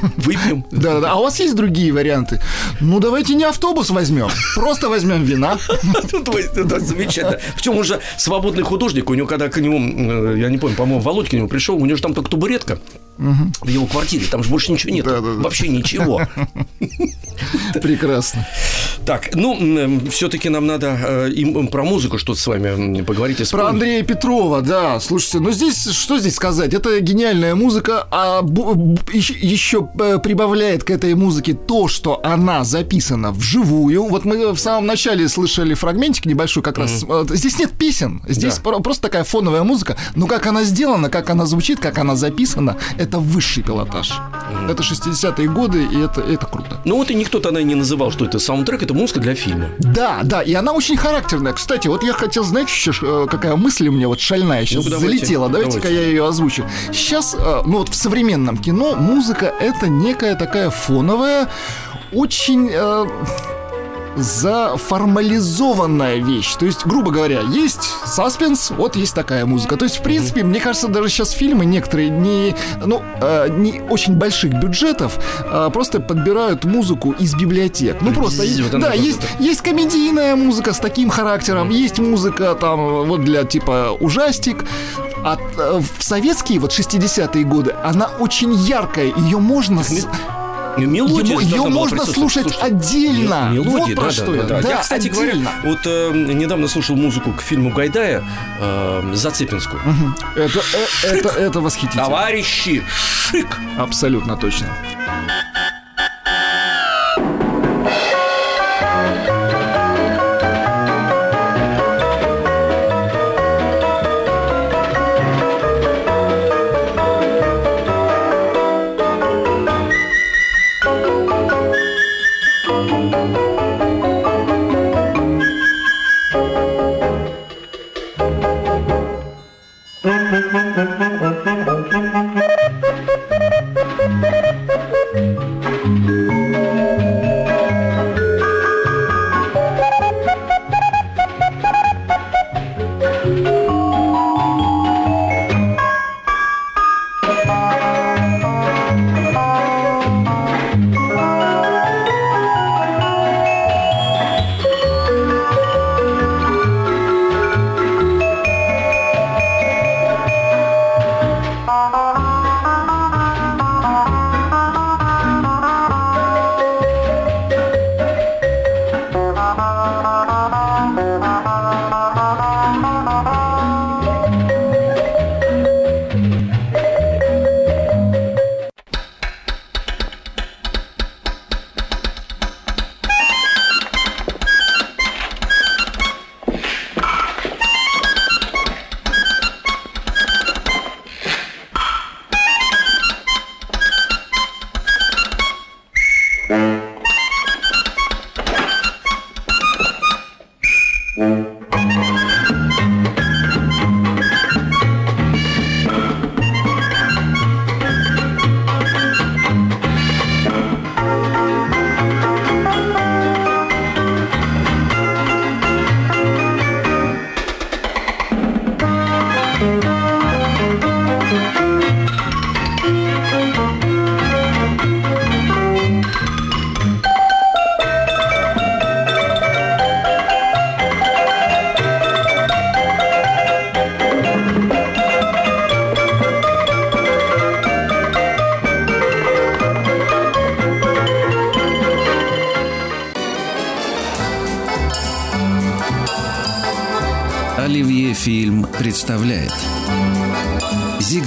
Выпьем. 0.16 0.64
Да, 0.70 1.00
да. 1.00 1.12
А 1.12 1.16
у 1.16 1.22
вас 1.22 1.40
есть 1.40 1.54
другие 1.54 1.92
варианты? 1.92 2.40
Ну, 2.80 3.00
давайте 3.00 3.34
не 3.34 3.44
автобус 3.44 3.90
возьмем, 3.90 4.28
просто 4.54 4.88
возьмем 4.88 5.24
вина. 5.24 5.58
Есть, 6.42 6.56
Это 6.56 6.80
замечательно. 6.80 7.38
Причем 7.54 7.76
он 7.76 7.84
же 7.84 8.00
свободный 8.16 8.62
художник. 8.62 9.10
У 9.10 9.14
него, 9.14 9.26
когда 9.26 9.48
к 9.48 9.60
нему, 9.60 9.78
э, 9.78 10.38
я 10.38 10.48
не 10.48 10.58
помню, 10.58 10.76
по-моему, 10.76 11.00
Володь 11.00 11.28
к 11.28 11.32
нему 11.32 11.48
пришел, 11.48 11.76
у 11.76 11.84
него 11.86 11.96
же 11.96 12.02
там 12.02 12.14
только 12.14 12.30
табуретка 12.30 12.78
в 13.18 13.68
его 13.68 13.86
квартире. 13.86 14.26
Там 14.30 14.42
же 14.42 14.50
больше 14.50 14.72
ничего 14.72 14.92
нет. 14.92 15.06
Вообще 15.06 15.68
ничего. 15.68 16.22
Прекрасно. 17.82 18.46
Так, 19.04 19.34
ну, 19.34 20.00
все-таки 20.10 20.48
нам 20.48 20.66
надо 20.66 20.98
э, 21.02 21.30
им 21.30 21.68
про 21.68 21.82
музыку 21.84 22.18
что-то 22.18 22.40
с 22.40 22.46
вами 22.46 23.02
поговорить. 23.02 23.50
Про. 23.50 23.68
Андрея 23.68 24.02
Петрова, 24.02 24.62
да. 24.62 25.00
Слушайте, 25.00 25.40
ну 25.40 25.50
здесь 25.50 25.88
что 25.88 26.18
здесь 26.18 26.34
сказать? 26.34 26.72
Это 26.74 27.00
гениальная 27.00 27.54
музыка, 27.54 28.06
а 28.10 28.42
еще, 29.12 29.34
еще, 29.34 29.88
э, 29.98 30.18
прибавляет 30.22 30.84
к 30.84 30.90
этой 30.90 31.14
музыке 31.14 31.54
то, 31.54 31.88
что 31.88 32.20
она 32.24 32.64
записана 32.64 33.32
вживую. 33.32 34.04
Вот 34.04 34.24
мы 34.24 34.52
в 34.52 34.58
самом 34.58 34.86
начале 34.86 35.28
слышали 35.28 35.74
фрагментик 35.74 36.26
небольшой, 36.26 36.62
как 36.62 36.78
раз. 36.78 37.04
Здесь 37.30 37.58
нет 37.58 37.72
песен, 37.72 38.22
здесь 38.28 38.58
просто 38.58 39.02
такая 39.02 39.24
фоновая 39.24 39.62
музыка. 39.62 39.96
Но 40.14 40.26
как 40.26 40.46
она 40.46 40.64
сделана, 40.64 41.08
как 41.10 41.30
она 41.30 41.46
звучит, 41.46 41.80
как 41.80 41.98
она 41.98 42.14
записана, 42.14 42.76
это 42.98 43.11
высший 43.18 43.62
пилотаж. 43.62 44.12
Это 44.68 44.82
60-е 44.82 45.48
годы, 45.48 45.84
и 45.84 46.00
это, 46.00 46.20
это 46.20 46.46
круто. 46.46 46.80
Ну 46.84 46.96
вот 46.96 47.10
и 47.10 47.14
никто 47.14 47.40
тогда 47.40 47.60
и 47.60 47.64
не 47.64 47.74
называл, 47.74 48.10
что 48.10 48.24
это 48.24 48.38
саундтрек, 48.38 48.82
это 48.82 48.94
музыка 48.94 49.20
для 49.20 49.34
фильма. 49.34 49.68
Да, 49.78 50.20
да, 50.22 50.42
и 50.42 50.52
она 50.54 50.72
очень 50.72 50.96
характерная. 50.96 51.52
Кстати, 51.52 51.88
вот 51.88 52.02
я 52.02 52.12
хотел, 52.12 52.44
знаете, 52.44 52.72
еще 52.72 52.92
э, 53.02 53.26
какая 53.30 53.56
мысль 53.56 53.88
у 53.88 53.92
меня 53.92 54.08
вот 54.08 54.20
шальная 54.20 54.64
сейчас 54.64 54.84
Ну-ка, 54.84 54.90
давайте, 54.90 55.18
залетела. 55.18 55.48
Давайте-ка 55.48 55.82
давайте. 55.82 56.02
я 56.02 56.08
ее 56.08 56.26
озвучу. 56.26 56.64
Сейчас, 56.92 57.34
э, 57.38 57.62
ну 57.66 57.78
вот 57.78 57.88
в 57.88 57.94
современном 57.94 58.56
кино 58.56 58.94
музыка 58.96 59.52
это 59.60 59.88
некая 59.88 60.34
такая 60.34 60.70
фоновая, 60.70 61.48
очень 62.12 62.70
э, 62.72 63.06
заформализованная 64.16 66.16
вещь. 66.16 66.54
То 66.56 66.66
есть, 66.66 66.86
грубо 66.86 67.10
говоря, 67.10 67.40
есть 67.40 67.82
саспенс, 68.04 68.70
вот 68.70 68.96
есть 68.96 69.14
такая 69.14 69.46
музыка. 69.46 69.76
То 69.76 69.84
есть, 69.84 69.98
в 69.98 70.02
принципе, 70.02 70.42
мне 70.42 70.60
кажется, 70.60 70.88
даже 70.88 71.08
сейчас 71.08 71.30
фильмы 71.30 71.64
некоторые 71.64 72.10
не, 72.10 72.54
ну, 72.84 73.02
э, 73.20 73.48
не 73.50 73.80
очень 73.80 74.14
больших 74.14 74.54
бюджетов 74.54 75.18
а 75.44 75.70
просто 75.70 76.00
подбирают 76.00 76.64
музыку 76.64 77.12
из 77.12 77.34
библиотек. 77.34 77.98
Ну, 78.00 78.12
просто, 78.12 78.42
она 78.74 78.88
да, 78.88 78.92
есть, 78.92 79.20
есть 79.38 79.60
комедийная 79.60 80.36
музыка 80.36 80.72
с 80.72 80.78
таким 80.78 81.10
характером, 81.10 81.70
есть 81.70 81.98
музыка 81.98 82.54
там 82.54 83.06
вот 83.06 83.24
для 83.24 83.44
типа 83.44 83.96
ужастик. 83.98 84.64
А 85.24 85.36
э, 85.36 85.80
в 85.80 86.02
советские 86.02 86.58
вот 86.58 86.72
60-е 86.72 87.44
годы 87.44 87.74
она 87.84 88.10
очень 88.18 88.52
яркая, 88.54 89.12
ее 89.16 89.38
можно... 89.38 89.84
с- 89.84 90.06
Мелодия 90.78 91.38
ее 91.38 91.68
можно 91.68 92.04
слушать 92.06 92.56
отдельно. 92.60 93.50
мел- 93.52 93.64
Мелодия, 93.64 93.96
Вот 93.96 94.04
да, 94.06 94.10
что 94.10 94.26
да, 94.26 94.36
я. 94.36 94.42
да, 94.44 94.60
да. 94.62 94.68
Я, 94.70 94.76
кстати 94.78 95.08
отдельно. 95.08 95.50
говоря, 95.50 95.50
вот 95.64 95.78
э, 95.86 96.10
недавно 96.34 96.68
слушал 96.68 96.96
музыку 96.96 97.32
к 97.32 97.42
фильму 97.42 97.70
Гайдая 97.70 98.22
э, 98.60 99.10
«Зацепинскую». 99.14 99.80
Мгм. 99.84 100.16
Это, 100.36 100.60
э, 101.04 101.06
это, 101.08 101.28
это 101.30 101.60
восхитительно. 101.60 102.04
Товарищи, 102.04 102.82
шик! 102.88 103.58
Абсолютно 103.78 104.36
точно. 104.36 104.68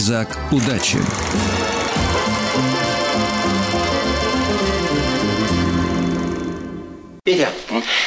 Зигзаг 0.06 0.38
удачи. 0.52 1.00
Петя, 7.24 7.50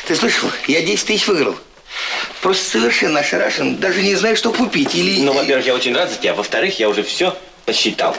ты 0.07 0.15
слышал? 0.15 0.49
Я 0.69 0.83
10 0.83 1.05
тысяч 1.05 1.27
выиграл. 1.27 1.57
Просто 2.41 2.71
совершенно 2.71 3.19
ошарашен. 3.19 3.79
Даже 3.79 4.01
не 4.03 4.15
знаю, 4.15 4.37
что 4.37 4.53
купить. 4.53 4.95
Или... 4.95 5.23
Ну, 5.23 5.33
во-первых, 5.33 5.67
я 5.67 5.75
очень 5.75 5.93
рад 5.93 6.09
за 6.09 6.19
тебя. 6.19 6.35
Во-вторых, 6.35 6.79
я 6.79 6.89
уже 6.89 7.03
все 7.03 7.37
посчитал. 7.67 8.17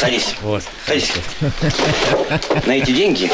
Садись. 0.00 0.36
Вот. 0.42 0.62
Садись. 0.86 1.10
На 2.64 2.76
эти 2.76 2.92
деньги 2.92 3.28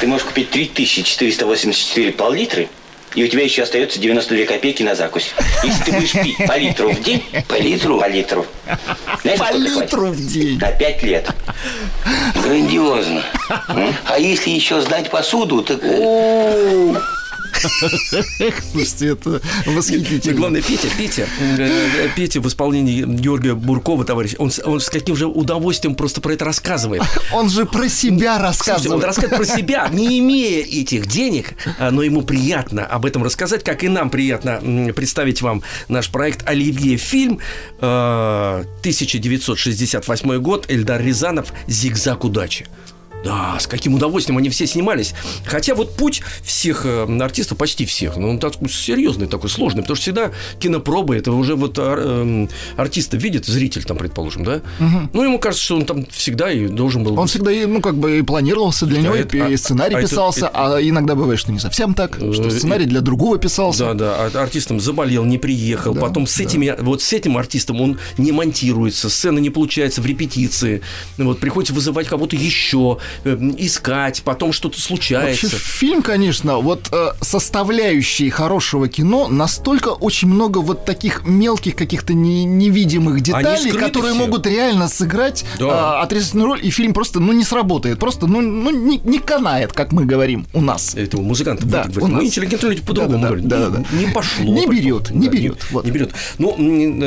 ты 0.00 0.08
можешь 0.08 0.26
купить 0.26 0.50
3484 0.50 2.12
пол-литра, 2.12 2.66
и 3.14 3.24
у 3.24 3.28
тебя 3.28 3.42
еще 3.42 3.62
остается 3.62 3.98
92 3.98 4.44
копейки 4.46 4.82
на 4.82 4.94
закусь. 4.94 5.32
Если 5.64 5.82
ты 5.84 5.92
будешь 5.92 6.12
пить 6.12 6.36
по 6.46 6.56
литру 6.58 6.90
в 6.90 7.00
день... 7.02 7.22
По 7.48 7.54
литру? 7.58 8.00
По 8.00 8.08
литру. 8.08 8.46
Знаешь, 9.22 9.38
По 9.38 9.52
литру 9.54 10.06
хватит? 10.06 10.18
в 10.18 10.26
день. 10.32 10.58
На 10.58 10.70
5 10.72 11.02
лет. 11.02 11.30
Грандиозно. 12.42 13.22
А 14.04 14.18
если 14.18 14.50
еще 14.50 14.80
сдать 14.80 15.10
посуду, 15.10 15.62
так... 15.62 15.80
э, 17.62 18.50
Слушайте, 18.72 19.08
это 19.08 19.40
восхитительно. 19.66 20.36
главное, 20.36 20.62
Петя, 20.62 20.88
Петя, 20.96 21.26
э, 21.40 21.56
э, 21.58 22.08
Петя 22.16 22.40
в 22.40 22.48
исполнении 22.48 23.02
Георгия 23.04 23.54
Буркова, 23.54 24.04
товарищ, 24.04 24.34
он, 24.38 24.50
с- 24.50 24.62
он 24.64 24.80
с 24.80 24.88
каким 24.90 25.16
же 25.16 25.26
удовольствием 25.26 25.94
просто 25.94 26.20
про 26.20 26.32
это 26.34 26.44
рассказывает. 26.44 27.02
Он 27.32 27.48
же 27.50 27.66
про 27.66 27.88
себя 27.88 28.36
Слушайте, 28.52 28.90
он 28.90 29.02
рассказывает. 29.02 29.04
рассказывает 29.04 29.36
про 29.36 29.56
себя, 29.56 29.88
не 29.92 30.18
имея 30.18 30.64
этих 30.64 31.06
денег, 31.06 31.54
а, 31.78 31.90
но 31.90 32.02
ему 32.02 32.22
приятно 32.22 32.84
об 32.86 33.04
этом 33.06 33.22
рассказать, 33.22 33.62
как 33.64 33.84
и 33.84 33.88
нам 33.88 34.10
приятно 34.10 34.60
представить 34.94 35.42
вам 35.42 35.62
наш 35.88 36.08
проект 36.10 36.46
«Оливье 36.48 36.96
фильм». 36.96 37.38
э, 37.80 38.64
1968 38.80 40.38
год, 40.40 40.66
Эльдар 40.68 41.00
Рязанов 41.02 41.52
«Зигзаг 41.66 42.24
удачи». 42.24 42.66
Да, 43.24 43.58
с 43.58 43.66
каким 43.66 43.94
удовольствием 43.94 44.38
они 44.38 44.48
все 44.48 44.66
снимались. 44.66 45.12
Хотя 45.44 45.74
вот 45.74 45.96
путь 45.96 46.22
всех 46.42 46.82
э, 46.84 47.18
артистов, 47.20 47.58
почти 47.58 47.84
всех, 47.84 48.16
ну, 48.16 48.30
он 48.30 48.38
такой 48.38 48.68
серьезный, 48.68 49.26
такой 49.26 49.50
сложный, 49.50 49.82
потому 49.82 49.96
что 49.96 50.02
всегда 50.04 50.30
кинопробы, 50.60 51.16
это 51.16 51.32
уже 51.32 51.56
вот 51.56 51.78
ар- 51.78 51.98
эм, 52.00 52.48
артиста 52.76 53.16
видит, 53.16 53.46
зритель 53.46 53.84
там, 53.84 53.96
предположим, 53.96 54.44
да? 54.44 54.60
Мгм. 54.78 55.10
Ну, 55.12 55.24
ему 55.24 55.38
кажется, 55.38 55.64
что 55.64 55.76
он 55.76 55.84
там 55.84 56.06
всегда 56.06 56.50
и 56.52 56.68
должен 56.68 57.02
был... 57.02 57.18
Он 57.18 57.26
всегда, 57.26 57.50
и, 57.52 57.66
ну, 57.66 57.80
как 57.80 57.96
бы 57.96 58.18
и 58.18 58.22
планировался 58.22 58.86
для 58.86 58.96
Да, 58.98 59.02
него, 59.02 59.16
и 59.16 59.20
это- 59.20 59.28
пи- 59.30 59.40
а- 59.40 59.48
и 59.48 59.56
сценарий 59.56 59.96
а 59.96 59.98
это- 59.98 60.08
писался, 60.08 60.48
а 60.52 60.80
иногда 60.80 61.14
бывает, 61.14 61.40
что 61.40 61.50
не 61.52 61.58
совсем 61.58 61.94
так, 61.94 62.14
что 62.16 62.44
Э, 62.46 62.50
сценарий 62.50 62.84
для 62.86 63.00
другого 63.00 63.38
писался. 63.38 63.86
Да, 63.86 63.94
да, 63.94 64.30
а 64.32 64.42
артистом 64.42 64.78
заболел, 64.80 65.24
не 65.24 65.38
приехал. 65.38 65.92
Да, 65.92 66.00
Потом 66.02 66.26
с 66.26 66.38
этими, 66.38 66.74
вот 66.80 67.02
с 67.02 67.12
этим 67.12 67.36
артистом 67.36 67.80
он 67.80 67.98
не 68.16 68.30
монтируется, 68.32 69.10
сцена 69.10 69.38
не 69.38 69.50
получается 69.50 70.00
в 70.02 70.06
репетиции. 70.06 70.82
Вот 71.16 71.40
приходится 71.40 71.74
вызывать 71.74 72.06
кого-то 72.06 72.36
еще, 72.36 72.98
э, 73.00 73.07
искать, 73.24 74.22
потом 74.22 74.52
что-то 74.52 74.80
случается. 74.80 75.46
Вообще 75.46 75.56
фильм, 75.58 76.02
конечно, 76.02 76.58
вот 76.58 76.88
э, 76.92 77.08
составляющие 77.20 78.30
хорошего 78.30 78.88
кино 78.88 79.28
настолько 79.28 79.88
очень 79.88 80.28
много 80.28 80.58
вот 80.58 80.84
таких 80.84 81.24
мелких 81.26 81.74
каких-то 81.76 82.14
не- 82.14 82.44
невидимых 82.44 83.20
деталей, 83.20 83.72
которые 83.72 84.12
все. 84.14 84.20
могут 84.26 84.46
реально 84.46 84.88
сыграть 84.88 85.44
Да. 85.58 85.98
э, 86.00 86.02
отрицательную 86.04 86.46
роль, 86.48 86.60
и 86.66 86.70
фильм 86.70 86.92
просто, 86.94 87.20
ну, 87.20 87.32
не 87.32 87.44
сработает, 87.44 87.98
просто, 87.98 88.26
ну, 88.26 88.40
ну 88.40 88.70
не, 88.70 88.98
не 88.98 89.18
канает, 89.18 89.72
как 89.72 89.92
мы 89.92 90.04
говорим 90.04 90.46
у 90.54 90.60
нас. 90.60 90.94
Это 90.94 91.18
у 91.18 91.22
музыкантов 91.22 91.68
Да, 91.68 91.86
у. 91.96 92.00
Мы 92.06 92.08
нас. 92.08 92.24
интеллигентные 92.24 92.70
люди 92.72 92.82
по-другому 92.82 93.22
Да-да-да, 93.22 93.28
говорим. 93.28 93.48
да-да-да. 93.48 93.96
Не, 93.96 94.06
не 94.06 94.12
пошло. 94.12 94.44
Не 94.44 94.56
пошло. 94.66 94.72
берет, 94.72 95.10
не 95.10 95.26
Да, 95.26 95.32
берет, 95.32 95.66
вот. 95.70 95.84
Не 95.84 95.90
берет. 95.90 96.10
Ну, 96.38 96.54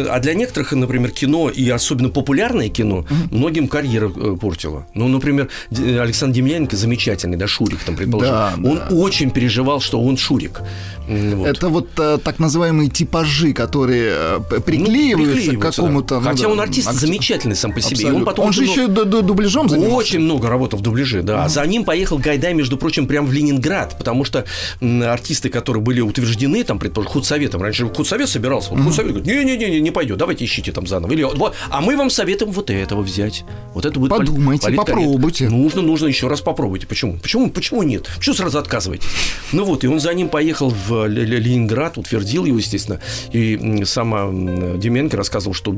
а 0.10 0.20
для 0.20 0.34
некоторых, 0.34 0.72
например, 0.74 1.12
кино, 1.12 1.50
и 1.50 1.70
особенно 1.70 2.10
популярное 2.10 2.70
кино, 2.70 3.06
многим 3.32 3.68
карьера 3.68 4.12
э, 4.16 4.38
портило. 4.40 4.88
Ну, 4.94 5.08
например, 5.08 5.50
Александр 6.00 6.36
Демьяненко 6.36 6.76
замечательный, 6.76 7.38
да, 7.38 7.48
Шурик 7.48 7.80
там, 7.84 7.96
предположим. 7.96 8.32
Да, 8.34 8.54
он 8.58 8.78
да. 8.78 8.96
очень 8.96 9.32
переживал, 9.32 9.82
что 9.82 10.02
он 10.02 10.18
Шурик. 10.18 10.62
Вот. 11.08 11.48
Это 11.48 11.68
вот 11.70 11.90
э, 11.98 12.20
так 12.24 12.40
называемые 12.40 12.90
типажи, 12.90 13.54
которые 13.54 14.14
э, 14.16 14.40
приклеиваются, 14.66 15.34
к 15.34 15.42
приклеиваются, 15.42 15.82
какому-то... 15.82 16.16
да. 16.16 16.22
ну 16.22 16.28
Хотя 16.30 16.44
да, 16.44 16.50
он 16.50 16.62
артист 16.62 16.88
акте- 16.88 17.00
замечательный 17.00 17.56
сам 17.56 17.74
по 17.74 17.82
себе. 17.82 17.96
Абсолютно. 17.96 18.20
он 18.20 18.26
потом 18.26 18.46
Он 18.46 18.54
же 18.54 18.64
еще 18.64 18.88
много- 18.88 19.06
ду- 19.06 19.06
ду- 19.06 19.22
дубляжом 19.24 19.68
занимался. 19.68 19.96
Очень 19.96 20.20
много 20.20 20.48
работал 20.50 20.80
в 20.80 20.82
дубляже, 20.84 21.22
да. 21.24 21.44
А 21.44 21.50
за 21.50 21.66
ним 21.66 21.84
поехал 21.84 22.18
Гайдай, 22.18 22.54
между 22.54 22.78
прочим, 22.78 23.08
прямо 23.08 23.28
в 23.28 23.34
Ленинград, 23.34 23.96
потому 23.98 24.24
что 24.24 24.46
артисты, 24.80 25.50
которые 25.50 25.84
были 25.84 26.00
утверждены, 26.02 26.64
там, 26.64 26.80
предположим, 26.80 27.12
худсоветом, 27.12 27.62
раньше 27.62 27.88
худсовет 27.90 28.30
собирался, 28.30 28.70
вот 28.72 28.82
худсовет 28.82 29.12
говорит, 29.14 29.28
не-не-не, 29.28 29.82
не 29.82 29.92
пойдет, 29.92 30.18
давайте 30.18 30.46
ищите 30.46 30.72
там 30.72 30.88
заново. 30.88 31.12
Или, 31.12 31.24
вот, 31.24 31.56
а 31.70 31.82
мы 31.82 31.98
вам 31.98 32.10
советуем 32.10 32.52
вот 32.52 32.70
этого 32.70 33.02
взять. 33.02 33.44
Вот 33.74 33.86
это 33.86 34.00
будет 34.00 34.12
Подумайте, 34.12 34.64
политкорректно. 34.68 34.96
попробуйте. 34.96 35.50
Нужно, 35.50 35.81
нужно 35.82 36.08
еще 36.08 36.28
раз 36.28 36.42
попробуйте. 36.42 36.88
Почему? 36.88 37.18
Почему, 37.18 37.50
почему 37.50 37.84
нет? 37.84 38.10
Почему 38.18 38.36
сразу 38.36 38.58
отказываете? 38.58 39.08
Ну 39.52 39.64
вот, 39.64 39.84
и 39.84 39.88
он 39.88 40.00
за 40.00 40.14
ним 40.14 40.30
поехал 40.30 40.70
в 40.70 41.08
Ленинград, 41.08 41.98
утвердил 41.98 42.46
его, 42.46 42.58
естественно. 42.58 43.00
И 43.32 43.84
сама 43.86 44.30
Деменко 44.32 45.18
рассказывал, 45.18 45.54
что 45.54 45.76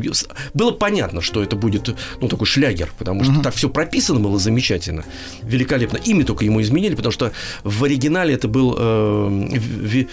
было 0.54 0.72
понятно, 0.72 1.22
что 1.22 1.42
это 1.44 1.56
будет, 1.56 1.96
ну, 2.22 2.28
такой 2.28 2.48
шлягер, 2.48 2.92
потому 2.98 3.24
что 3.24 3.42
так 3.42 3.54
все 3.54 3.70
прописано 3.70 4.20
было 4.20 4.40
замечательно, 4.40 5.04
великолепно. 5.42 5.98
Имя 5.98 6.26
только 6.26 6.46
ему 6.46 6.62
изменили, 6.62 6.96
потому 6.96 7.12
что 7.12 7.32
в 7.64 7.84
оригинале 7.84 8.34
это 8.34 8.48
был 8.48 8.76
э, 8.78 9.48
Ви- 9.54 10.08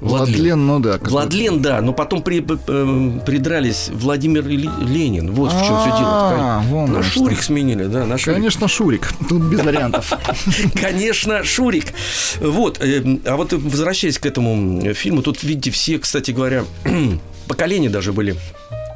Владлен. 0.00 0.34
Владлен, 0.36 0.66
ну 0.66 0.80
да. 0.80 0.98
Владлен, 1.02 1.60
да, 1.60 1.80
но 1.82 1.92
потом 1.92 2.22
при- 2.22 2.42
э, 2.42 3.20
придрались 3.26 3.90
Владимир 3.92 4.48
и 4.48 4.56
Ленин. 4.56 5.32
Вот 5.32 5.52
в 5.52 5.58
чем 5.58 5.78
все 5.80 5.90
А, 5.92 6.60
дело. 6.62 6.70
вон 6.70 6.92
На 6.92 7.02
Шурик 7.02 7.36
что. 7.38 7.46
сменили, 7.46 7.84
да, 7.84 8.06
на 8.06 8.16
Шурик. 8.16 8.36
Конечно, 8.36 8.66
Шурик. 8.68 9.10
Тут 9.28 9.42
без 9.42 9.60
вариантов. 9.62 10.12
Конечно, 10.80 11.44
Шурик. 11.44 11.86
Вот, 12.40 12.78
э, 12.80 13.18
а 13.26 13.36
вот 13.36 13.52
возвращаясь 13.52 14.18
к 14.18 14.24
этому 14.26 14.94
фильму, 14.94 15.22
тут 15.22 15.42
видите 15.42 15.70
все, 15.70 15.98
кстати 15.98 16.30
говоря, 16.30 16.64
поколения 17.48 17.90
даже 17.90 18.12
были. 18.12 18.36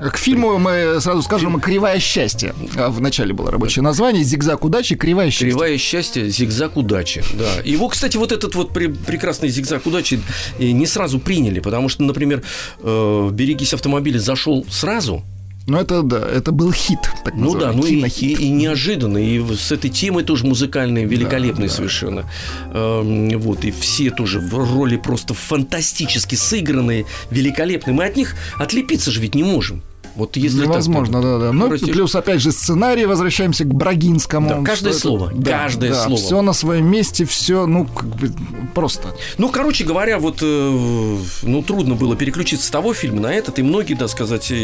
К 0.01 0.17
фильму 0.19 0.59
мы 0.59 1.01
сразу 1.01 1.23
скажем 1.23 1.61
«Кривая 1.61 1.99
счастья». 1.99 2.55
А 2.77 2.91
В 2.91 3.01
начале 3.01 3.33
было 3.33 3.51
рабочее 3.51 3.83
название 3.83 4.25
«Зигзаг 4.25 4.65
удачи. 4.65 4.97
Кривая 4.97 5.31
счастья». 5.31 5.47
Кривая 5.47 5.79
счастья, 5.79 6.25
зигзаг 6.29 6.77
удачи. 6.77 7.23
Да. 7.35 7.61
Его, 7.65 7.89
кстати, 7.89 8.17
вот 8.17 8.33
этот 8.33 8.55
вот 8.55 8.73
пре- 8.73 8.95
прекрасный 8.95 9.49
зигзаг 9.49 9.87
удачи 9.87 10.21
не 10.59 10.87
сразу 10.87 11.19
приняли, 11.21 11.61
потому 11.61 11.89
что, 11.89 12.03
например, 12.03 12.43
э, 12.81 13.29
«Берегись 13.33 13.73
автомобиля» 13.75 14.19
зашел 14.19 14.67
сразу, 14.69 15.23
Ну, 15.67 15.79
это, 15.79 16.03
да, 16.03 16.19
это 16.19 16.53
был 16.53 16.73
хит, 16.73 16.99
так 17.25 17.35
Ну 17.35 17.59
да, 17.59 17.73
ну 17.73 17.87
и, 17.87 18.07
и, 18.07 18.33
и 18.35 18.51
неожиданно, 18.51 19.17
и 19.17 19.43
с 19.55 19.73
этой 19.73 19.89
темой 19.89 20.23
тоже 20.23 20.45
музыкальной, 20.47 21.05
великолепной 21.05 21.71
совершенно. 21.71 22.29
Эм, 22.73 23.39
вот, 23.39 23.65
и 23.65 23.71
все 23.71 24.11
тоже 24.11 24.41
в 24.41 24.55
роли 24.55 24.97
просто 24.97 25.33
фантастически 25.33 26.35
сыгранные, 26.35 27.07
великолепные. 27.31 27.95
Мы 27.95 28.05
от 28.05 28.17
них 28.17 28.37
отлепиться 28.59 29.11
же 29.11 29.21
ведь 29.21 29.35
не 29.35 29.43
можем. 29.43 29.83
Вот 30.17 30.37
если 30.37 30.61
так 30.61 30.69
Невозможно, 30.69 31.19
вот. 31.21 31.25
да, 31.25 31.39
да. 31.47 31.53
Ну, 31.53 31.69
Прости. 31.69 31.91
плюс, 31.91 32.15
опять 32.15 32.41
же, 32.41 32.53
сценарий, 32.53 33.05
возвращаемся 33.05 33.65
к 33.65 33.75
Брагинскому. 33.75 34.49
Да, 34.49 34.55
каждое 34.63 34.75
Что 34.75 34.89
это- 34.91 34.99
слово, 34.99 35.33
каждое 35.45 35.93
слово. 35.95 36.17
Все 36.17 36.41
на 36.43 36.53
своем 36.53 36.87
месте, 36.87 37.25
все, 37.25 37.67
ну, 37.67 37.85
как 37.87 38.07
бы, 38.17 38.31
просто. 38.75 39.09
Ну, 39.39 39.49
короче 39.49 39.85
говоря, 39.85 40.19
вот, 40.21 40.39
э, 40.43 41.17
ну, 41.43 41.63
трудно 41.63 41.95
было 41.97 42.15
переключиться 42.15 42.67
с 42.67 42.71
того 42.71 42.95
фильма 42.95 43.21
на 43.23 43.33
этот, 43.35 43.59
и 43.59 43.63
многие, 43.63 43.95
да, 43.95 44.07
сказать, 44.07 44.51
и, 44.53 44.55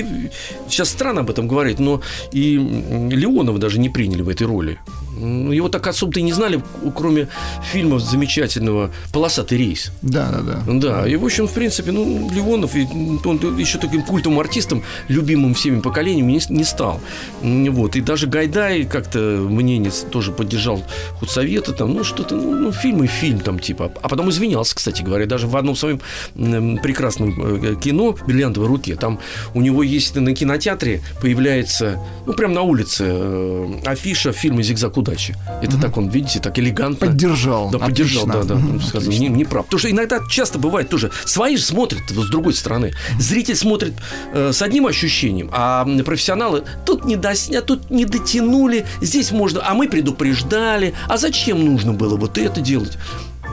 и- 0.00 0.30
сейчас 0.68 0.90
странно 0.90 1.22
об 1.22 1.30
этом 1.30 1.48
говорить, 1.48 1.80
но 1.80 2.00
и 2.32 2.56
Леонова 2.56 3.58
даже 3.58 3.80
не 3.80 3.88
приняли 3.88 4.22
в 4.22 4.28
этой 4.28 4.46
роли. 4.46 4.78
М, 5.18 5.50
Его 5.50 5.68
так 5.68 5.86
особо-то 5.86 6.20
и 6.20 6.22
не 6.22 6.32
знали, 6.32 6.62
кроме 6.96 7.28
фильма 7.72 7.98
замечательного 7.98 8.90
«Полосатый 9.12 9.58
рейс». 9.58 9.92
Да, 10.02 10.30
да, 10.30 10.40
да. 10.40 10.72
Да, 10.80 11.08
и, 11.08 11.16
в 11.16 11.24
общем, 11.24 11.46
в 11.46 11.52
принципе, 11.52 11.92
ну, 11.92 12.30
Ливонов, 12.32 12.76
и 12.76 12.86
он 13.24 13.58
еще 13.58 13.78
таким 13.78 14.02
культовым 14.02 14.38
артистом, 14.40 14.82
любимым 15.08 15.54
всеми 15.54 15.80
поколениями, 15.80 16.32
не, 16.32 16.40
не 16.56 16.64
стал. 16.64 17.00
Вот, 17.42 17.96
и 17.96 18.00
даже 18.00 18.26
Гайдай 18.26 18.84
как-то 18.84 19.18
мненец 19.18 20.04
тоже 20.10 20.32
поддержал 20.32 20.82
худсоветы, 21.18 21.72
там, 21.72 21.94
ну, 21.94 22.04
что-то, 22.04 22.36
ну, 22.36 22.54
ну, 22.54 22.72
фильм 22.72 23.04
и 23.04 23.06
фильм 23.06 23.40
там, 23.40 23.58
типа. 23.58 23.92
А 24.02 24.08
потом 24.08 24.30
извинялся, 24.30 24.74
кстати 24.74 25.02
говоря, 25.02 25.26
даже 25.26 25.46
в 25.46 25.56
одном 25.56 25.76
своем 25.76 26.00
прекрасном 26.34 27.62
э, 27.64 27.74
кино 27.76 28.16
«Бриллиантовой 28.26 28.68
руке», 28.68 28.96
там 28.96 29.18
у 29.54 29.60
него 29.60 29.82
есть 29.82 30.14
на 30.14 30.34
кинотеатре, 30.34 31.02
появляется, 31.20 31.98
ну, 32.26 32.32
прямо 32.32 32.54
на 32.54 32.62
улице 32.62 33.04
э, 33.08 33.80
афиша 33.86 34.32
фильма 34.32 34.62
«Зигзаг 34.62 34.96
удачи». 35.00 35.36
Это 35.62 35.78
так 35.78 35.96
он, 35.96 36.08
видите, 36.08 36.40
так 36.40 36.58
элегантно. 36.58 37.08
Поддержал. 37.08 37.70
Да, 37.70 37.78
поддержал, 37.78 38.24
Отлично. 38.28 38.42
да, 38.44 38.54
да. 38.54 38.60
Мгм, 38.60 38.80
Сказал, 38.80 39.12
не, 39.12 39.28
не 39.28 39.44
прав. 39.44 39.64
Потому 39.64 39.78
что 39.78 39.90
иногда 39.90 40.20
часто 40.28 40.58
бывает 40.58 40.88
тоже. 40.88 41.10
Свои 41.24 41.56
же 41.56 41.64
смотрят 41.64 42.02
с 42.08 42.30
другой 42.30 42.54
стороны. 42.54 42.92
Зритель 43.18 43.56
смотрит 43.56 43.94
э, 44.32 44.52
с 44.52 44.62
одним 44.62 44.86
ощущением, 44.86 45.50
а 45.52 45.84
профессионалы 46.04 46.64
тут 46.84 47.04
не 47.04 47.16
доснят, 47.16 47.66
тут 47.66 47.90
не 47.90 48.04
дотянули, 48.04 48.86
здесь 49.00 49.32
можно, 49.32 49.60
а 49.66 49.74
мы 49.74 49.88
предупреждали. 49.88 50.94
А 51.08 51.16
зачем 51.16 51.64
нужно 51.64 51.92
было 51.92 52.16
вот 52.16 52.38
это 52.38 52.60
делать? 52.60 52.98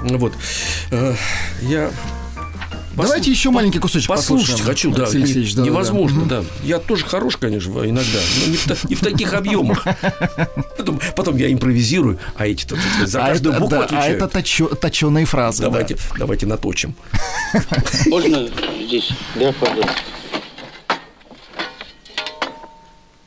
Вот. 0.03 0.33
Э, 0.91 1.15
я 2.97 3.03
Давайте 3.03 3.31
еще 3.31 3.49
маленький 3.51 3.79
кусочек 3.79 4.07
Послушайте 4.09 4.51
послушаем. 4.63 4.67
хочу, 4.67 4.91
да. 4.91 5.03
Алексей 5.03 5.17
не- 5.17 5.23
Алексеевич, 5.23 5.55
да, 5.55 5.61
да, 5.61 5.67
невозможно, 5.67 6.25
да. 6.25 6.41
да. 6.41 6.45
Я 6.63 6.79
тоже 6.79 7.05
хорош, 7.05 7.37
конечно, 7.37 7.71
иногда, 7.87 8.19
но 8.45 8.51
не 8.51 8.57
в, 8.57 8.63
та- 8.67 8.75
не 8.89 8.95
в 8.95 8.99
таких 9.01 9.33
объемах. 9.33 9.85
Потом, 10.77 10.99
потом 11.15 11.37
я 11.37 11.51
импровизирую, 11.51 12.19
а 12.35 12.47
эти-то 12.47 12.77
за 13.05 13.23
А 13.23 13.27
каждую 13.29 13.53
это, 13.53 13.61
букву 13.61 13.77
да, 13.77 13.87
а 13.91 14.05
это 14.07 14.25
точё- 14.27 14.75
точеные 14.75 15.25
фразы. 15.25 15.63
да. 15.63 15.69
Давайте, 15.69 15.97
давайте 16.17 16.45
наточим. 16.45 16.95
Можно 18.07 18.47
здесь? 18.87 19.09
Да, 19.35 19.51
пожалуйста. 19.59 19.91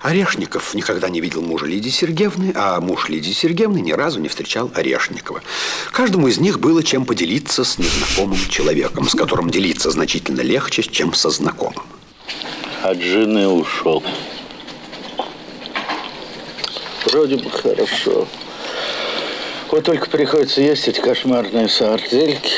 Орешников 0.01 0.73
никогда 0.73 1.11
не 1.11 1.21
видел 1.21 1.43
мужа 1.43 1.67
Лидии 1.67 1.91
Сергеевны, 1.91 2.53
а 2.55 2.81
муж 2.81 3.11
Лидии 3.11 3.33
Сергеевны 3.33 3.81
ни 3.81 3.93
разу 3.93 4.19
не 4.19 4.29
встречал 4.29 4.71
Орешникова. 4.75 5.43
Каждому 5.93 6.27
из 6.29 6.39
них 6.39 6.59
было 6.59 6.83
чем 6.83 7.05
поделиться 7.05 7.65
с 7.65 7.77
незнакомым 7.77 8.39
человеком, 8.49 9.07
с 9.07 9.15
которым 9.15 9.51
делиться 9.51 9.91
значительно 9.91 10.41
легче, 10.41 10.83
чем 10.83 11.13
со 11.13 11.29
знакомым. 11.29 11.85
От 12.83 12.99
жены 12.99 13.47
ушел. 13.47 14.03
Вроде 17.05 17.37
бы 17.37 17.51
хорошо. 17.51 18.27
Вот 19.71 19.85
только 19.85 20.09
приходится 20.09 20.63
есть 20.63 20.89
эти 20.89 21.01
кошмарные 21.01 21.69
сардельки. 21.69 22.55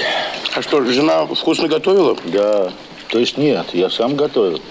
А 0.54 0.62
что, 0.62 0.84
жена 0.84 1.26
вкусно 1.26 1.66
готовила? 1.66 2.16
Да. 2.26 2.72
То 3.08 3.18
есть 3.18 3.36
нет, 3.36 3.66
я 3.72 3.90
сам 3.90 4.14
готовил. 4.14 4.62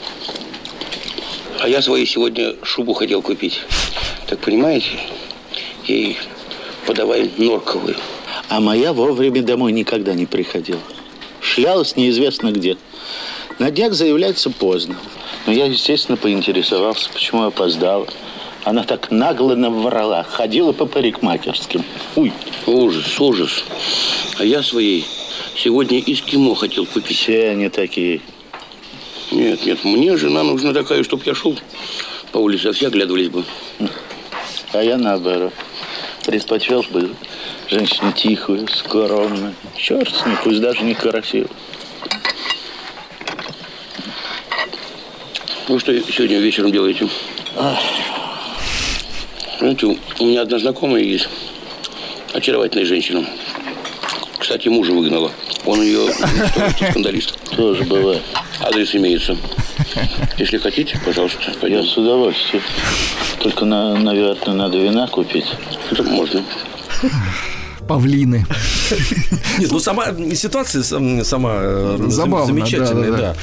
А 1.62 1.70
я 1.70 1.80
своей 1.84 2.08
сегодня 2.08 2.56
шубу 2.64 2.94
хотел 2.94 3.22
купить. 3.22 3.62
Так 4.26 4.40
понимаете, 4.40 4.90
ей 5.86 6.18
подавай 6.88 7.30
норковую. 7.38 7.98
А 8.50 8.60
моя 8.60 8.94
вовремя 8.94 9.44
домой 9.44 9.72
никогда 9.72 10.16
не 10.16 10.26
приходила. 10.26 10.80
Шлялась 11.40 11.96
неизвестно 11.96 12.52
где. 12.52 12.78
На 13.60 13.70
днях 13.70 13.94
заявляется 13.94 14.50
поздно. 14.50 14.96
Но 15.46 15.54
я, 15.54 15.66
естественно, 15.66 16.18
поинтересовался, 16.18 17.12
почему 17.14 17.44
опоздала. 17.44 18.08
Она 18.64 18.84
так 18.84 19.12
нагло 19.12 19.54
наврала. 19.54 20.24
Ходила 20.24 20.72
по 20.72 20.88
парикмахерским. 20.88 21.84
Уй. 22.16 22.34
Ужас, 22.66 23.20
ужас. 23.20 23.64
А 24.40 24.44
я 24.44 24.64
своей 24.64 25.06
сегодня 25.56 26.00
эскимо 26.00 26.56
хотел 26.56 26.88
купить. 26.88 27.18
Все 27.18 27.50
они 27.50 27.70
такие. 27.70 28.22
Нет, 29.32 29.66
нет, 29.66 29.84
мне 29.84 30.18
жена 30.18 30.44
нужна 30.44 30.74
такая, 30.74 31.04
чтобы 31.04 31.24
я 31.26 31.34
шел 31.34 31.58
по 32.32 32.38
улице, 32.40 32.68
а 32.68 32.74
все 32.74 32.88
оглядывались 32.88 33.30
бы. 33.30 33.44
А 34.74 34.84
я 34.84 34.98
наоборот. 34.98 35.54
Предпочел 36.26 36.84
бы 36.92 37.16
женщину 37.70 38.12
тихую, 38.12 38.68
скромную. 38.68 39.56
Черт 39.76 40.14
с 40.14 40.26
ней, 40.26 40.36
пусть 40.44 40.60
даже 40.62 40.84
не 40.84 40.94
красивую. 40.94 41.50
Вы 45.68 45.80
что 45.80 45.98
сегодня 46.12 46.40
вечером 46.40 46.72
делаете? 46.72 47.08
Знаете, 49.60 49.86
у- 49.86 49.98
у 50.20 50.26
меня 50.26 50.42
одна 50.42 50.60
знакомая 50.60 51.04
есть, 51.04 51.30
очаровательная 52.34 52.86
женщина. 52.86 53.26
Кстати, 54.38 54.68
мужа 54.68 54.92
выгнала. 54.92 55.32
Он 55.66 55.82
ее 55.82 56.12
скандалист. 56.90 57.38
Тоже 57.56 57.84
бывает. 57.84 58.22
Адрес 58.64 58.96
имеется. 58.96 59.38
Если 60.38 60.58
хотите, 60.58 61.00
пожалуйста, 61.04 61.40
пойдем. 61.60 61.80
Я 61.80 61.84
с 61.84 61.98
удовольствием. 61.98 62.64
Только, 63.40 63.66
на, 63.66 63.96
наверное, 63.96 64.54
надо 64.54 64.78
вина 64.78 65.08
купить. 65.08 65.46
Это 65.90 66.04
можно. 66.04 66.44
Павлины. 67.88 68.46
Нет, 69.58 69.72
ну 69.72 69.80
сама 69.80 70.06
ситуация 70.36 70.84
сам- 70.84 71.24
сама 71.26 71.52
э, 71.56 71.98
Забавно, 72.08 72.46
замечательная, 72.46 73.12
да, 73.12 73.18
да, 73.18 73.34
да. 73.34 73.36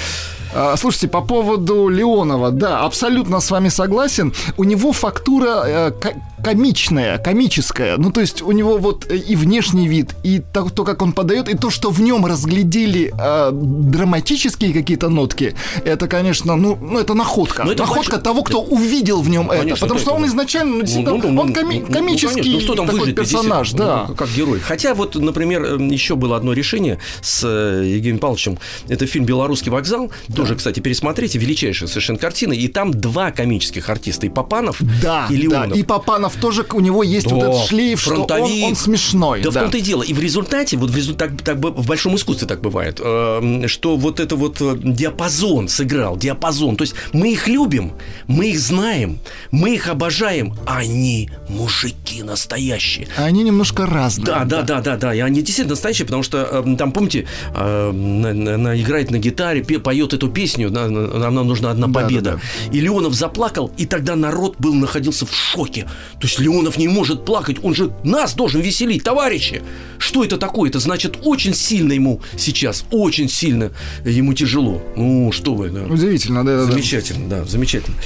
А, 0.54 0.76
Слушайте, 0.76 1.08
по 1.08 1.20
поводу 1.20 1.88
Леонова, 1.88 2.50
да, 2.50 2.80
абсолютно 2.80 3.40
с 3.40 3.50
вами 3.50 3.68
согласен. 3.68 4.32
У 4.56 4.64
него 4.64 4.92
фактура 4.92 5.92
ко- 6.38 6.50
комичная, 6.50 7.18
комическая. 7.18 7.96
Ну, 7.98 8.10
то 8.10 8.20
есть 8.20 8.42
у 8.42 8.52
него 8.52 8.78
вот 8.78 9.06
э, 9.10 9.16
и 9.16 9.36
внешний 9.36 9.88
вид, 9.88 10.14
и 10.22 10.40
то, 10.40 10.68
то, 10.68 10.84
как 10.84 11.02
он 11.02 11.12
подает, 11.12 11.48
и 11.48 11.56
то, 11.56 11.70
что 11.70 11.90
в 11.90 12.00
нем 12.00 12.26
разглядели 12.26 13.12
э, 13.18 13.50
драматические 13.52 14.72
какие-то 14.72 15.08
нотки, 15.08 15.54
это, 15.84 16.06
конечно, 16.08 16.56
ну, 16.56 16.76
ну 16.80 16.98
это 16.98 17.14
находка. 17.14 17.64
Ну, 17.64 17.72
это 17.72 17.82
находка 17.82 18.12
больше- 18.12 18.22
того, 18.24 18.42
кто 18.42 18.60
увидел 18.62 19.20
в 19.22 19.28
нем 19.28 19.50
это. 19.50 19.60
Конечно, 19.60 19.86
Потому 19.86 19.98
да, 19.98 20.02
что 20.04 20.14
он 20.14 20.22
это- 20.22 20.30
изначально, 20.30 20.74
ну, 20.76 20.80
действительно, 20.82 21.16
Ну, 21.16 21.28
ну, 21.32 21.40
он 21.40 21.46
ну, 21.48 21.52
коми- 21.54 21.80
ну, 21.80 21.86
ну, 21.88 21.92
комический 21.92 22.34
конечно. 22.42 22.52
Ну, 22.58 22.64
кто 22.64 22.74
там 22.74 22.86
такой 22.86 23.00
выживет, 23.00 23.16
персонаж, 23.18 23.72
да. 23.72 24.06
ну, 24.08 24.14
как 24.14 24.28
герой. 24.30 24.60
Хотя 24.60 24.94
вот, 24.94 25.14
например, 25.16 25.62
э, 25.64 25.78
еще 25.90 26.16
было 26.16 26.36
одно 26.36 26.52
решение 26.52 26.98
с 27.22 27.42
э, 27.44 27.84
Евгением 27.86 28.18
Павловичем. 28.18 28.58
Это 28.88 29.06
фильм 29.06 29.24
«Белорусский 29.24 29.70
вокзал». 29.70 30.10
Тоже, 30.34 30.54
кстати, 30.56 30.80
пересмотрите. 30.80 31.38
Величайшая 31.38 31.88
совершенно 31.88 32.18
картина. 32.18 32.52
И 32.52 32.68
там 32.68 32.92
два 32.92 33.30
комических 33.30 33.88
артиста. 33.88 34.26
И 34.26 34.28
Папанов, 34.28 34.76
Да, 35.02 35.26
и 35.30 35.36
да, 35.36 35.42
Леонов. 35.42 35.76
и 35.78 35.82
Папанов 35.82 36.27
тоже, 36.36 36.64
у 36.72 36.80
него 36.80 37.02
есть 37.02 37.26
вот 37.30 37.40
Да, 37.40 37.48
этот 37.50 37.66
шлейф, 37.68 38.00
что 38.00 38.10
он, 38.10 38.16
фронтовик. 38.26 38.64
он 38.64 38.76
смешной. 38.76 39.42
Да, 39.42 39.50
в 39.50 39.54
да. 39.54 39.60
том-то 39.62 39.78
и 39.78 39.80
дело. 39.80 40.02
И 40.02 40.12
в 40.12 40.20
результате, 40.20 40.76
вот 40.76 40.90
в, 40.90 40.96
результате, 40.96 41.34
так, 41.36 41.42
так 41.42 41.58
в 41.58 41.86
большом 41.86 42.14
искусстве 42.16 42.46
так 42.48 42.60
бывает, 42.60 43.00
э, 43.02 43.64
что 43.66 43.96
вот 43.96 44.20
это 44.20 44.36
вот 44.36 44.60
э, 44.60 44.76
диапазон 44.82 45.68
сыграл, 45.68 46.16
диапазон. 46.16 46.76
То 46.76 46.82
есть 46.82 46.94
мы 47.12 47.32
их 47.32 47.48
любим, 47.48 47.92
мы 48.26 48.50
их 48.50 48.60
знаем, 48.60 49.18
мы 49.50 49.74
их 49.74 49.88
обожаем, 49.88 50.54
а 50.66 50.78
они 50.78 51.30
мужики 51.48 52.22
настоящие. 52.22 53.08
А 53.16 53.24
Они 53.24 53.42
немножко 53.42 53.86
разные. 53.86 54.26
Да, 54.26 54.44
да, 54.44 54.62
да, 54.62 54.80
да, 54.80 54.96
да. 54.96 55.14
И 55.14 55.20
они 55.20 55.42
действительно 55.42 55.70
настоящие, 55.72 56.06
потому 56.06 56.22
что 56.22 56.38
э, 56.38 56.76
там, 56.76 56.92
помните, 56.92 57.26
э, 57.54 57.92
на- 57.92 58.54
она 58.54 58.80
играет 58.80 59.10
на 59.10 59.18
гитаре, 59.18 59.62
поет 59.62 60.12
эту 60.12 60.28
песню, 60.28 60.70
на- 60.70 60.88
на- 60.88 61.18
нам, 61.18 61.34
нам 61.34 61.46
нужна 61.48 61.70
одна 61.70 61.86
Да, 61.86 62.00
победа. 62.00 62.40
да, 62.64 62.70
И 62.76 62.80
Леонов 62.80 63.14
заплакал, 63.14 63.70
и 63.76 63.86
тогда 63.86 64.16
народ 64.16 64.56
был 64.58 64.74
находился 64.74 65.26
в 65.26 65.34
шоке. 65.34 65.86
То 66.20 66.26
есть 66.26 66.40
Леонов 66.40 66.78
не 66.78 66.88
может 66.88 67.24
плакать, 67.24 67.58
он 67.62 67.74
же 67.74 67.92
нас 68.02 68.34
должен 68.34 68.60
веселить, 68.60 69.04
товарищи. 69.04 69.62
Что 69.98 70.24
это 70.24 70.36
такое? 70.36 70.68
Это 70.68 70.80
значит 70.80 71.18
очень 71.22 71.54
сильно 71.54 71.92
ему 71.92 72.20
сейчас, 72.36 72.84
очень 72.90 73.28
сильно 73.28 73.70
ему 74.04 74.34
тяжело. 74.34 74.82
Ну, 74.96 75.30
что 75.30 75.54
вы, 75.54 75.70
да. 75.70 75.84
Удивительно, 75.84 76.44
да, 76.44 76.56
да, 76.56 76.66
да. 76.66 76.72
Замечательно, 76.72 77.28
да, 77.28 77.44
замечательно. 77.44 77.96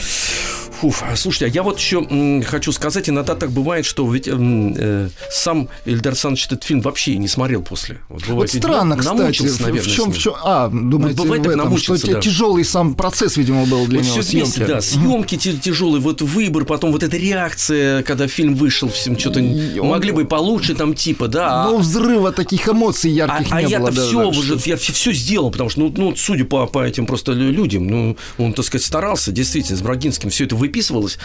Фуф, 0.82 1.04
а 1.08 1.14
слушайте, 1.14 1.44
а 1.46 1.48
я 1.48 1.62
вот 1.62 1.78
еще 1.78 1.98
м, 2.10 2.42
хочу 2.42 2.72
сказать, 2.72 3.08
иногда 3.08 3.36
так 3.36 3.52
бывает, 3.52 3.86
что 3.86 4.10
ведь 4.10 4.26
м, 4.26 4.74
э, 4.76 5.10
сам 5.30 5.68
Эльдар 5.84 6.10
Александрович 6.10 6.46
этот 6.46 6.64
фильм 6.64 6.80
вообще 6.80 7.16
не 7.18 7.28
смотрел 7.28 7.62
после. 7.62 8.00
Вот, 8.08 8.22
Вот 8.22 8.28
бывает, 8.30 8.52
ведь 8.52 8.62
странно, 8.64 8.96
нам- 8.96 8.98
кстати, 8.98 9.42
наверное, 9.62 9.80
в 9.80 9.86
чем, 9.86 10.10
в 10.12 10.18
чем, 10.18 10.34
а, 10.42 10.66
думаете, 10.68 11.16
Вот 11.18 11.24
бывает 11.26 11.46
в 11.46 11.48
этом, 11.50 11.78
что 11.78 11.96
да. 12.14 12.20
тяжелый 12.20 12.64
сам 12.64 12.96
процесс, 12.96 13.36
видимо, 13.36 13.64
был 13.66 13.86
для 13.86 14.00
Вот 14.00 14.06
него 14.08 14.22
все 14.22 14.32
вместе, 14.38 14.66
да, 14.66 14.80
съемки 14.80 15.36
тяжелые, 15.36 16.00
вот 16.00 16.20
выбор, 16.20 16.64
потом 16.64 16.90
вот 16.90 17.04
эта 17.04 17.16
реакция, 17.16 18.02
когда 18.02 18.26
фильм 18.26 18.56
вышел, 18.56 18.88
всем 18.88 19.16
что-то 19.16 19.38
он- 19.38 19.88
могли 19.88 20.10
бы 20.10 20.24
получше 20.24 20.74
там 20.74 20.94
типа, 20.94 21.28
да. 21.28 21.62
а- 21.64 21.70
Ну, 21.70 21.78
взрыва 21.78 22.32
таких 22.32 22.68
эмоций 22.68 23.12
а, 23.12 23.14
ярких 23.14 23.52
а 23.52 23.62
не 23.62 23.70
я-то 23.70 23.84
было. 23.84 23.92
да, 23.92 24.02
все 24.08 24.18
да, 24.18 24.26
уже, 24.26 24.58
что- 24.58 24.68
я 24.68 24.76
все, 24.76 25.12
сделал, 25.12 25.52
потому 25.52 25.70
что, 25.70 25.78
ну, 25.82 25.94
ну, 25.96 26.16
судя 26.16 26.44
по, 26.44 26.66
по 26.66 26.84
этим 26.84 27.06
просто 27.06 27.30
лю- 27.34 27.52
людям, 27.52 27.86
ну, 27.86 28.16
он, 28.38 28.52
так 28.52 28.64
сказать, 28.64 28.84
старался, 28.84 29.30
действительно, 29.30 29.78
с 29.78 29.82
Брагинским 29.82 30.30
все 30.30 30.44
это 30.44 30.56
выписывалось, 30.72 31.18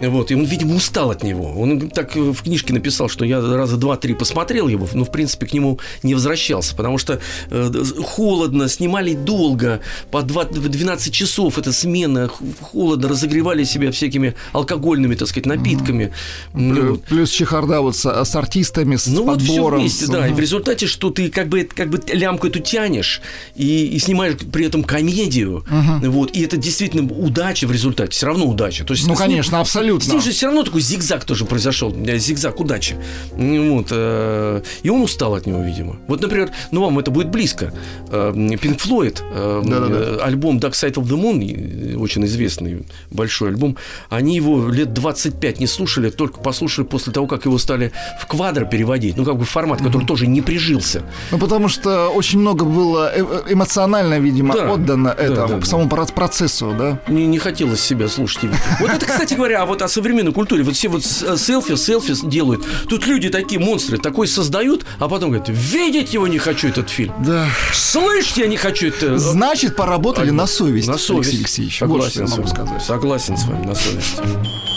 вот, 0.00 0.30
и 0.30 0.34
он, 0.34 0.44
видимо, 0.44 0.76
устал 0.76 1.10
от 1.10 1.22
него. 1.24 1.52
Он 1.60 1.90
так 1.90 2.16
э, 2.16 2.20
в 2.20 2.42
книжке 2.42 2.72
написал, 2.72 3.08
что 3.08 3.24
я 3.24 3.40
раза 3.40 3.76
два-три 3.76 4.14
посмотрел 4.14 4.68
его, 4.68 4.88
но, 4.94 5.04
в 5.04 5.10
принципе, 5.10 5.46
к 5.46 5.52
нему 5.52 5.80
не 6.04 6.14
возвращался, 6.14 6.76
потому 6.76 6.98
что 6.98 7.20
э, 7.50 7.72
холодно, 8.04 8.68
снимали 8.68 9.14
долго, 9.14 9.80
по 10.12 10.22
2, 10.22 10.44
12 10.44 11.12
часов 11.12 11.58
эта 11.58 11.72
смена, 11.72 12.30
холодно, 12.60 13.08
разогревали 13.08 13.64
себя 13.64 13.90
всякими 13.90 14.34
алкогольными, 14.52 15.16
так 15.16 15.28
сказать, 15.28 15.46
напитками. 15.46 16.12
Ну, 16.54 16.74
Плю- 16.74 17.02
Плюс 17.08 17.30
чехарда 17.30 17.80
вот 17.80 17.96
с, 17.96 18.04
с 18.24 18.36
артистами, 18.36 18.96
с 18.96 19.06
ну 19.08 19.24
вот 19.24 19.42
все 19.42 19.52
подбором. 19.54 19.80
вместе, 19.80 20.06
с- 20.06 20.08
да. 20.08 20.28
И 20.28 20.32
в 20.32 20.38
результате, 20.38 20.86
что 20.86 21.10
ты 21.10 21.28
как 21.28 21.48
бы, 21.48 21.64
как 21.64 21.90
бы 21.90 22.00
лямку 22.12 22.46
эту 22.46 22.60
тянешь 22.60 23.20
и, 23.56 23.86
и 23.86 23.98
снимаешь 23.98 24.36
при 24.52 24.66
этом 24.66 24.84
комедию. 24.84 25.64
Мгм. 25.68 26.10
Вот, 26.12 26.30
и 26.36 26.42
это 26.42 26.56
действительно 26.56 27.12
удача 27.12 27.66
в 27.66 27.72
результате, 27.72 28.12
все 28.12 28.26
равно 28.26 28.46
удача. 28.46 28.81
То 28.86 28.94
есть 28.94 29.06
Ну, 29.06 29.14
конечно, 29.14 29.60
абсолютно. 29.60 30.04
С 30.04 30.12
ним 30.12 30.20
же 30.20 30.30
все 30.32 30.46
равно 30.46 30.62
такой 30.62 30.80
зигзаг 30.80 31.24
тоже 31.24 31.44
произошел, 31.44 31.94
э, 32.06 32.18
зигзаг 32.18 32.58
удачи. 32.60 32.96
Вот, 33.32 33.88
э, 33.90 34.62
и 34.82 34.88
он 34.90 35.02
устал 35.02 35.34
от 35.34 35.46
него, 35.46 35.62
видимо. 35.62 35.96
Вот, 36.08 36.20
например, 36.20 36.50
ну 36.70 36.82
вам 36.84 36.98
это 36.98 37.10
будет 37.10 37.28
близко. 37.30 37.72
Пинк 38.10 38.80
Флойд, 38.80 39.22
Да-да-да. 39.34 40.24
альбом 40.24 40.58
Dark 40.58 40.72
Side 40.72 40.94
of 40.94 41.04
the 41.04 41.16
Moon, 41.20 41.92
э, 41.94 41.96
очень 41.96 42.24
известный 42.26 42.84
большой 43.10 43.48
альбом, 43.50 43.76
они 44.10 44.36
его 44.36 44.68
лет 44.68 44.92
25 44.92 45.60
не 45.60 45.66
слушали, 45.66 46.10
только 46.10 46.40
послушали 46.40 46.84
после 46.84 47.12
того, 47.12 47.26
как 47.26 47.44
его 47.44 47.58
стали 47.58 47.92
в 48.20 48.26
квадро 48.26 48.64
переводить. 48.64 49.16
Ну, 49.16 49.24
как 49.24 49.36
бы 49.36 49.44
формат, 49.44 49.80
который 49.82 50.06
тоже 50.06 50.26
не 50.26 50.40
прижился. 50.42 51.02
Ну, 51.30 51.38
потому 51.38 51.68
что 51.68 52.08
очень 52.08 52.38
много 52.38 52.64
было 52.64 53.10
э- 53.14 53.24
э- 53.48 53.52
эмоционально, 53.52 54.18
видимо, 54.18 54.54
Да, 54.54 54.72
отдано 54.72 55.14
да, 55.16 55.22
этому, 55.22 55.48
да, 55.48 55.58
да. 55.58 55.66
самому 55.66 55.88
про- 55.88 56.06
процессу, 56.06 56.74
да? 56.78 57.00
Не, 57.08 57.26
не 57.26 57.38
хотелось 57.38 57.80
себя 57.80 58.08
слушать 58.08 58.44
Вот 58.80 58.90
это, 58.90 59.06
кстати 59.06 59.34
говоря, 59.34 59.64
вот 59.66 59.82
о 59.82 59.88
современной 59.88 60.32
культуре. 60.32 60.62
Вот 60.62 60.74
все 60.74 60.88
вот 60.88 61.04
с- 61.04 61.36
селфи, 61.38 61.76
селфи 61.76 62.14
делают. 62.26 62.64
Тут 62.88 63.06
люди 63.06 63.28
такие 63.28 63.60
монстры, 63.60 63.98
такой 63.98 64.26
создают, 64.28 64.84
а 64.98 65.08
потом 65.08 65.30
говорят, 65.30 65.48
видеть 65.48 66.12
его 66.14 66.26
не 66.28 66.38
хочу, 66.38 66.68
этот 66.68 66.90
фильм. 66.90 67.14
Да. 67.24 67.46
Слышать 67.72 68.36
я 68.38 68.46
не 68.46 68.56
хочу 68.56 68.88
это. 68.88 69.18
Значит, 69.18 69.76
поработали 69.76 70.30
на 70.30 70.46
совесть, 70.46 70.88
На 70.88 70.98
совесть. 70.98 71.28
Алексей 71.30 71.38
Алексеевич. 71.42 71.80
Вот 71.82 72.10
что 72.10 72.20
я 72.22 72.26
Согласен, 72.26 72.36
могу 72.42 72.48
с 72.48 72.52
вами. 72.52 72.66
сказать. 72.68 72.84
Согласен 72.84 73.36
с 73.36 73.44
вами, 73.44 73.66
на 73.66 73.74
совесть. 73.74 74.71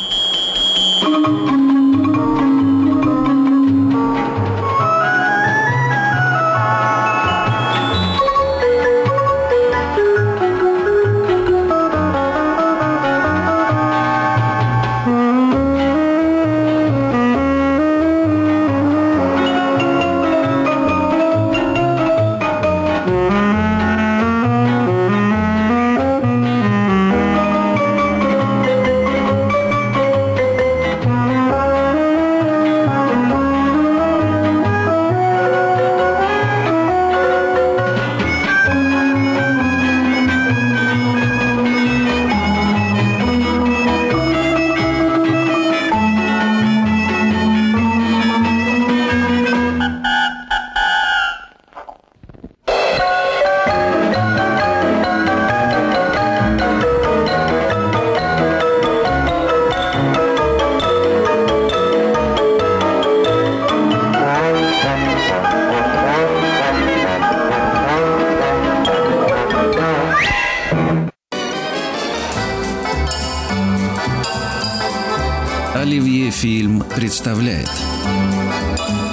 Представляет 76.96 77.70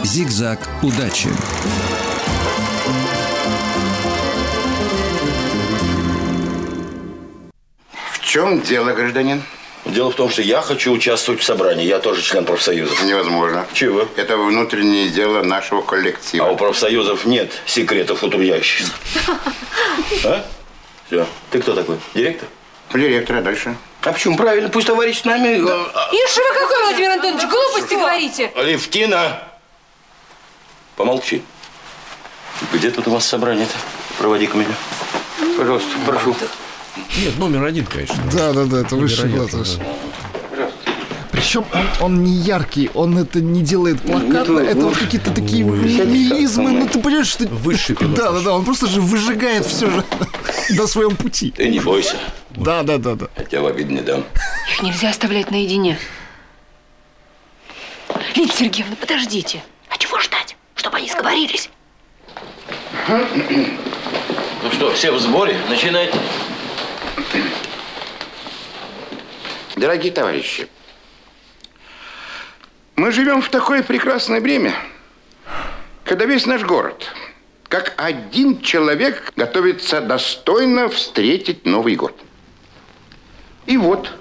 Зигзаг 0.04 0.60
удачи. 0.82 1.28
В 8.12 8.20
чем 8.20 8.60
дело, 8.62 8.92
гражданин? 8.92 9.42
Дело 9.84 10.12
в 10.12 10.14
том, 10.14 10.30
что 10.30 10.42
я 10.42 10.62
хочу 10.62 10.92
участвовать 10.92 11.40
в 11.40 11.44
собрании. 11.44 11.84
Я 11.84 11.98
тоже 11.98 12.22
член 12.22 12.44
профсоюза. 12.44 12.94
Невозможно. 13.04 13.66
Чего? 13.72 14.08
Это 14.16 14.36
внутреннее 14.36 15.08
дело 15.08 15.42
нашего 15.42 15.82
коллектива. 15.82 16.46
А 16.46 16.52
у 16.52 16.56
профсоюзов 16.56 17.24
нет 17.24 17.50
секретов 17.66 18.22
у 18.22 18.28
трудящихся. 18.28 18.92
А? 20.24 20.44
Все. 21.08 21.26
Ты 21.50 21.60
кто 21.60 21.74
такой? 21.74 21.96
Директор? 22.14 22.48
Директор, 22.94 23.36
а 23.36 23.42
дальше? 23.42 23.76
А 24.04 24.12
почему? 24.12 24.36
Правильно, 24.36 24.68
пусть 24.68 24.86
товарищ 24.88 25.20
с 25.20 25.24
нами... 25.24 25.48
э, 25.48 25.58
Ишь 25.58 26.36
вы 26.36 26.60
какой, 26.60 26.82
Владимир 26.88 27.10
Антонович, 27.12 27.48
глупости 27.48 27.94
говорите. 27.94 28.52
Алевтина! 28.56 29.42
Помолчи. 30.96 31.42
Где 32.72 32.90
тут 32.90 33.06
у 33.06 33.12
вас 33.12 33.24
собрание-то? 33.26 33.72
Проводи-ка 34.18 34.56
меня. 34.56 34.74
Пожалуйста, 35.56 35.88
прошу. 36.04 36.34
Нет, 37.16 37.38
номер 37.38 37.64
один, 37.64 37.86
конечно. 37.86 38.16
Да, 38.32 38.52
да, 38.52 38.64
да, 38.64 38.80
это 38.80 38.96
высший 38.96 39.28
Невероятно, 39.28 39.58
класс. 39.58 39.78
Причем 41.30 41.64
он, 41.72 41.88
он 42.00 42.24
не 42.24 42.32
яркий, 42.32 42.90
он 42.94 43.18
это 43.18 43.40
не 43.40 43.62
делает 43.62 44.00
плакатно, 44.02 44.58
это 44.60 44.80
вот 44.80 44.96
какие-то 44.96 45.32
такие 45.32 45.64
мелизмы, 45.64 46.70
ну 46.72 46.88
ты 46.88 47.00
понимаешь, 47.00 47.28
что... 47.28 47.46
Высший. 47.48 47.96
Да, 48.00 48.32
да, 48.32 48.40
да, 48.40 48.52
он 48.54 48.64
просто 48.64 48.86
же 48.86 49.00
выжигает 49.00 49.64
все 49.66 49.90
же 49.90 50.04
на 50.70 50.86
своем 50.86 51.16
пути. 51.16 51.52
Ты 51.56 51.68
не 51.68 51.80
бойся. 51.80 52.16
Да, 52.56 52.82
да, 52.82 52.98
да, 52.98 53.14
да. 53.14 53.28
Я 53.36 53.44
тебя 53.44 53.60
в 53.62 53.66
обид 53.66 53.88
не 53.88 54.00
дам. 54.00 54.24
Их 54.70 54.82
нельзя 54.82 55.10
оставлять 55.10 55.50
наедине. 55.50 55.98
Лидия 58.34 58.52
Сергеевна, 58.52 58.96
подождите. 58.96 59.62
А 59.88 59.98
чего 59.98 60.18
ждать? 60.20 60.56
Чтобы 60.74 60.98
они 60.98 61.08
сговорились. 61.08 61.70
Ну 63.08 64.70
что, 64.70 64.92
все 64.92 65.10
в 65.12 65.18
сборе? 65.18 65.56
Начинайте. 65.68 66.18
Дорогие 69.76 70.12
товарищи, 70.12 70.68
мы 72.94 73.10
живем 73.10 73.42
в 73.42 73.48
такое 73.48 73.82
прекрасное 73.82 74.40
время, 74.40 74.74
когда 76.04 76.24
весь 76.26 76.46
наш 76.46 76.62
город, 76.62 77.12
как 77.68 77.94
один 77.96 78.60
человек, 78.60 79.32
готовится 79.34 80.00
достойно 80.00 80.88
встретить 80.88 81.64
Новый 81.64 81.96
год. 81.96 82.16
И 83.66 83.76
вот, 83.76 84.12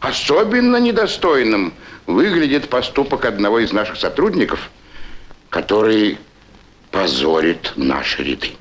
особенно 0.00 0.76
недостойным 0.76 1.74
выглядит 2.06 2.68
поступок 2.68 3.24
одного 3.24 3.58
из 3.60 3.72
наших 3.72 3.96
сотрудников, 3.96 4.70
который 5.50 6.18
позорит 6.90 7.72
наши 7.76 8.22
ряды. 8.22 8.52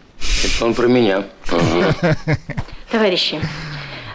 Это 0.44 0.66
он 0.66 0.74
про 0.74 0.88
меня. 0.88 1.24
Товарищи, 2.92 3.40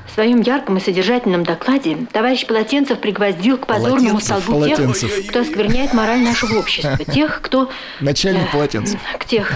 в 0.07 0.12
своем 0.12 0.41
ярком 0.41 0.76
и 0.76 0.81
содержательном 0.81 1.45
докладе 1.45 1.97
товарищ 2.12 2.45
Полотенцев 2.47 2.99
пригвоздил 2.99 3.59
к 3.59 3.66
позорному 3.66 4.18
Полотенцев, 4.18 4.43
столбу 4.43 4.66
тех, 4.66 4.76
Полотенцев. 4.76 5.26
кто 5.28 5.41
оскверняет 5.41 5.95
мораль 5.95 6.20
нашего 6.20 6.59
общества, 6.59 6.99
тех, 7.05 7.41
кто 7.43 7.70
Начальник 8.01 8.51
полотенцев. 8.51 9.01
к 9.18 9.24
тех 9.24 9.53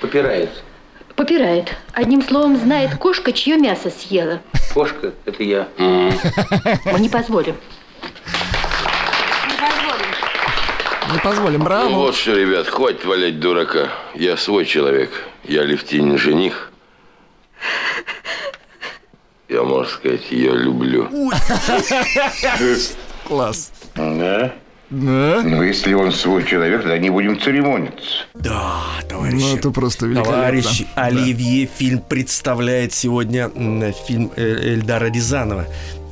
Попирает. 0.00 0.50
Попирает. 1.16 1.74
Одним 1.92 2.22
словом, 2.22 2.56
знает 2.56 2.96
кошка, 2.96 3.32
чье 3.32 3.56
мясо 3.56 3.90
съела. 3.90 4.40
Кошка, 4.72 5.12
это 5.24 5.42
я. 5.42 5.68
Мы 5.78 7.00
не 7.00 7.08
позволим. 7.08 7.56
Не 11.12 11.18
позволим, 11.20 11.58
Ну 11.60 11.64
браво. 11.64 11.88
вот 11.90 12.16
что, 12.16 12.32
ребят, 12.34 12.66
хватит 12.66 13.04
валять 13.04 13.38
дурака. 13.38 13.88
Я 14.14 14.36
свой 14.36 14.64
человек. 14.64 15.10
Я 15.44 15.62
Левтинин 15.62 16.18
жених. 16.18 16.72
Я, 19.48 19.62
можно 19.62 19.86
сказать, 19.92 20.30
ее 20.30 20.52
люблю. 20.56 21.08
Класс. 23.28 23.70
Да? 23.94 24.54
Да? 24.94 25.42
Ну, 25.44 25.62
если 25.62 25.92
он 25.94 26.12
свой 26.12 26.44
человек, 26.44 26.82
тогда 26.82 26.98
не 26.98 27.10
будем 27.10 27.40
церемониться. 27.40 28.26
Да, 28.34 28.82
товарищи. 29.08 29.42
Ну, 29.42 29.56
это 29.56 29.70
просто 29.70 30.06
великолепно. 30.06 30.34
Товарищи, 30.34 30.86
Да. 30.94 31.04
Оливье 31.06 31.66
фильм 31.66 31.98
представляет 32.00 32.92
сегодня 32.92 33.50
фильм 34.06 34.30
э, 34.36 34.74
Эльдара 34.74 35.06
Рязанова 35.10 35.66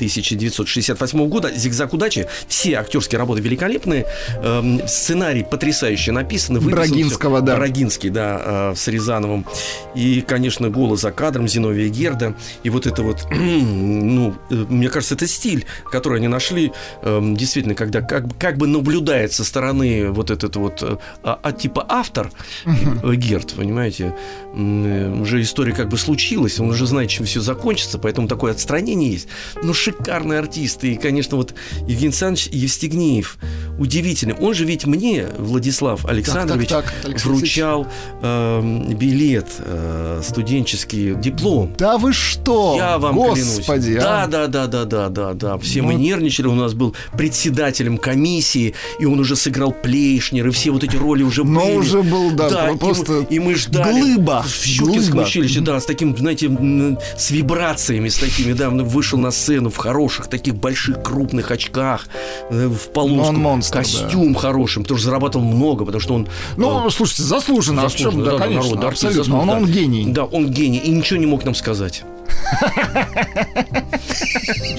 1968 0.07 1.29
года 1.29 1.51
«Зигзаг 1.55 1.93
удачи». 1.93 2.29
Все 2.49 2.75
актерские 2.75 3.19
работы 3.19 3.41
великолепные. 3.41 4.07
Эм, 4.43 4.87
сценарий 4.87 5.45
потрясающе 5.45 6.13
написан. 6.13 6.59
Брагинского, 6.59 7.41
да. 7.41 7.57
Брагинский, 7.57 8.11
да, 8.11 8.73
э, 8.73 8.75
с 8.77 8.89
Рязановым. 8.89 9.47
И, 9.95 10.21
конечно, 10.21 10.71
голос 10.71 11.01
за 11.01 11.13
кадром 11.13 11.49
Зиновия 11.49 11.89
Герда. 11.89 12.35
И 12.63 12.71
вот 12.71 12.87
это 12.87 13.03
вот, 13.03 13.27
ну, 13.31 14.35
э, 14.51 14.55
мне 14.55 14.89
кажется, 14.89 15.15
это 15.15 15.27
стиль, 15.27 15.67
который 15.91 16.19
они 16.19 16.29
нашли. 16.29 16.73
эм, 17.03 17.37
действительно, 17.37 17.75
когда 17.75 18.01
как, 18.01 18.25
как 18.39 18.57
бы 18.59 18.67
наблюдает 18.67 19.33
со 19.33 19.45
стороны 19.45 20.11
вот 20.11 20.31
этот 20.31 20.57
вот, 20.57 20.83
э, 20.83 20.97
а, 21.23 21.39
а, 21.43 21.53
типа 21.53 21.85
автор, 21.89 22.31
э, 22.65 23.15
Герд, 23.15 23.55
понимаете, 23.55 24.15
э, 24.55 25.21
уже 25.21 25.43
история 25.43 25.73
как 25.73 25.89
бы 25.89 25.99
случилась, 25.99 26.59
он 26.61 26.71
уже 26.71 26.87
знает, 26.87 27.11
чем 27.11 27.27
все 27.27 27.41
закончится, 27.41 27.99
поэтому 27.99 28.29
такое 28.29 28.53
отстранение 28.53 29.13
есть. 29.13 29.29
Но 29.63 29.73
шикарный 29.99 30.39
артист. 30.39 30.85
И, 30.85 30.97
конечно, 30.97 31.37
вот 31.37 31.55
Евгений 31.81 32.07
Александрович 32.09 32.49
Евстигнеев 32.53 33.39
удивительный. 33.79 34.35
Он 34.35 34.55
же 34.55 34.65
ведь 34.65 34.87
мне, 34.87 35.27
Владислав 35.39 36.05
Александрович, 36.05 36.69
так, 36.69 36.85
так, 36.87 37.05
Алексей 37.05 37.29
вручал 37.29 37.87
эм, 38.23 38.95
билет, 38.97 39.47
э, 39.59 40.21
студенческий 40.23 41.15
диплом. 41.15 41.75
Да 41.79 41.99
вы 41.99 42.13
что? 42.13 42.75
Я 42.77 42.99
вам 42.99 43.17
Господи, 43.17 43.95
клянусь. 43.95 44.05
а? 44.05 44.27
Да, 44.27 44.47
да, 44.47 44.67
да, 44.67 44.67
да, 44.67 44.85
да, 44.85 45.09
да, 45.09 45.35
да. 45.35 45.59
Все 45.59 45.83
мы 45.83 45.95
Ну. 45.95 45.99
нервничали. 46.01 46.47
У 46.47 46.55
нас 46.55 46.75
был 46.75 46.95
председателем 47.17 47.99
комиссии, 47.99 48.75
и 48.99 49.05
он 49.05 49.19
уже 49.21 49.37
сыграл 49.37 49.73
Плейшнер, 49.73 50.49
и 50.49 50.51
все 50.51 50.71
вот 50.71 50.85
эти 50.85 50.97
роли 50.97 51.23
уже 51.23 51.45
Но 51.45 51.61
были. 51.65 51.77
уже 51.77 52.03
был, 52.03 52.31
да, 52.33 52.69
и 52.69 52.73
мы- 52.73 52.79
просто 52.79 53.27
и, 53.29 53.39
мы 53.39 53.55
ждали. 53.55 54.01
глыба, 54.01 54.43
В 54.43 54.65
Щукинском 54.65 55.13
глыба. 55.15 55.27
училище, 55.27 55.61
да, 55.61 55.81
с 55.81 55.87
таким, 55.87 56.17
знаете, 56.17 56.49
с 57.17 57.31
вибрациями, 57.31 58.09
с 58.09 58.17
такими, 58.17 58.53
да, 58.53 58.71
вышел 58.71 59.19
на 59.19 59.31
сцену, 59.31 59.71
в 59.73 59.77
хороших, 59.79 60.29
таких 60.29 60.55
больших, 60.55 61.03
крупных 61.03 61.51
очках, 61.51 62.07
э, 62.51 62.67
в 62.69 62.93
полоску, 62.93 63.29
он 63.29 63.37
монстр, 63.37 63.79
костюм 63.79 64.35
хорошим, 64.35 64.83
потому 64.85 64.99
что 64.99 65.07
зарабатывал 65.07 65.45
много, 65.45 65.85
потому 65.85 66.01
что 66.01 66.15
он... 66.15 66.29
Ну, 66.57 66.89
слушайте, 66.91 67.23
заслуженно, 67.25 67.83
а 67.85 67.89
в 67.89 67.95
чем? 67.97 68.23
Да, 68.23 68.39
конечно, 68.39 68.71
народ, 68.71 68.85
артист 68.85 69.05
абсолютно. 69.05 69.25
заслуженно, 69.25 69.41
Он, 69.43 69.49
да. 69.49 69.57
он 69.57 69.67
гений. 69.67 70.05
Да, 70.13 70.25
он 70.25 70.51
гений, 70.51 70.79
и 70.79 70.91
ничего 70.91 71.19
не 71.19 71.27
мог 71.27 71.45
нам 71.45 71.55
сказать. 71.55 72.05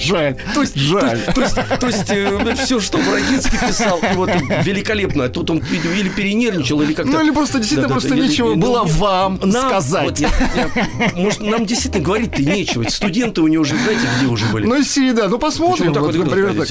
Жаль. 0.00 0.36
То 0.54 0.60
есть, 0.62 0.76
Жаль. 0.76 1.20
То 1.34 1.40
есть, 1.42 1.54
то 1.80 1.86
есть, 1.86 2.60
все, 2.60 2.80
что 2.80 2.98
Брагинский 2.98 3.58
писал, 3.66 4.00
вот, 4.14 4.30
великолепно. 4.64 5.28
Тут 5.28 5.50
он 5.50 5.58
или 5.58 6.08
перенервничал, 6.08 6.80
или 6.82 6.92
как-то... 6.94 7.12
Ну, 7.12 7.20
или 7.22 7.30
просто 7.30 7.58
действительно 7.58 7.88
Да-да-да, 7.88 8.00
просто 8.00 8.16
или- 8.16 8.28
нечего 8.28 8.54
ну, 8.54 8.56
было 8.56 8.84
вам 8.84 9.40
нам- 9.42 9.68
сказать. 9.68 10.04
вот 10.04 10.18
я- 10.18 10.30
я- 10.56 10.70
может, 11.14 11.40
нам 11.40 11.66
действительно 11.66 12.04
говорить-то 12.04 12.42
нечего. 12.42 12.84
Студенты 12.88 13.40
у 13.40 13.48
него 13.48 13.62
уже, 13.62 13.76
знаете, 13.76 14.02
где 14.18 14.26
уже 14.26 14.46
были? 14.46 14.66
Ну, 14.66 14.82
серии, 14.82 15.12
да. 15.12 15.28
Ну, 15.28 15.38
посмотрим. 15.38 15.92
Почему 15.92 15.94
так 15.94 16.02
Вот, 16.02 16.14
вот 16.16 16.26
например, 16.26 16.54
так. 16.54 16.68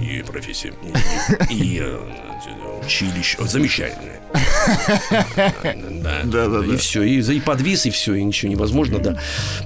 И 0.00 0.22
профессия, 0.22 0.72
и, 1.50 1.54
и, 1.54 1.80
э, 1.82 1.98
училище. 2.84 3.38
Замечательное. 3.46 4.17
Да, 4.32 6.22
Да, 6.24 6.48
да, 6.48 6.64
И 6.64 6.76
все, 6.76 7.02
и, 7.02 7.40
подвис, 7.40 7.86
и 7.86 7.90
все, 7.90 8.14
и 8.14 8.22
ничего 8.22 8.50
невозможно, 8.52 8.98
да. 8.98 9.18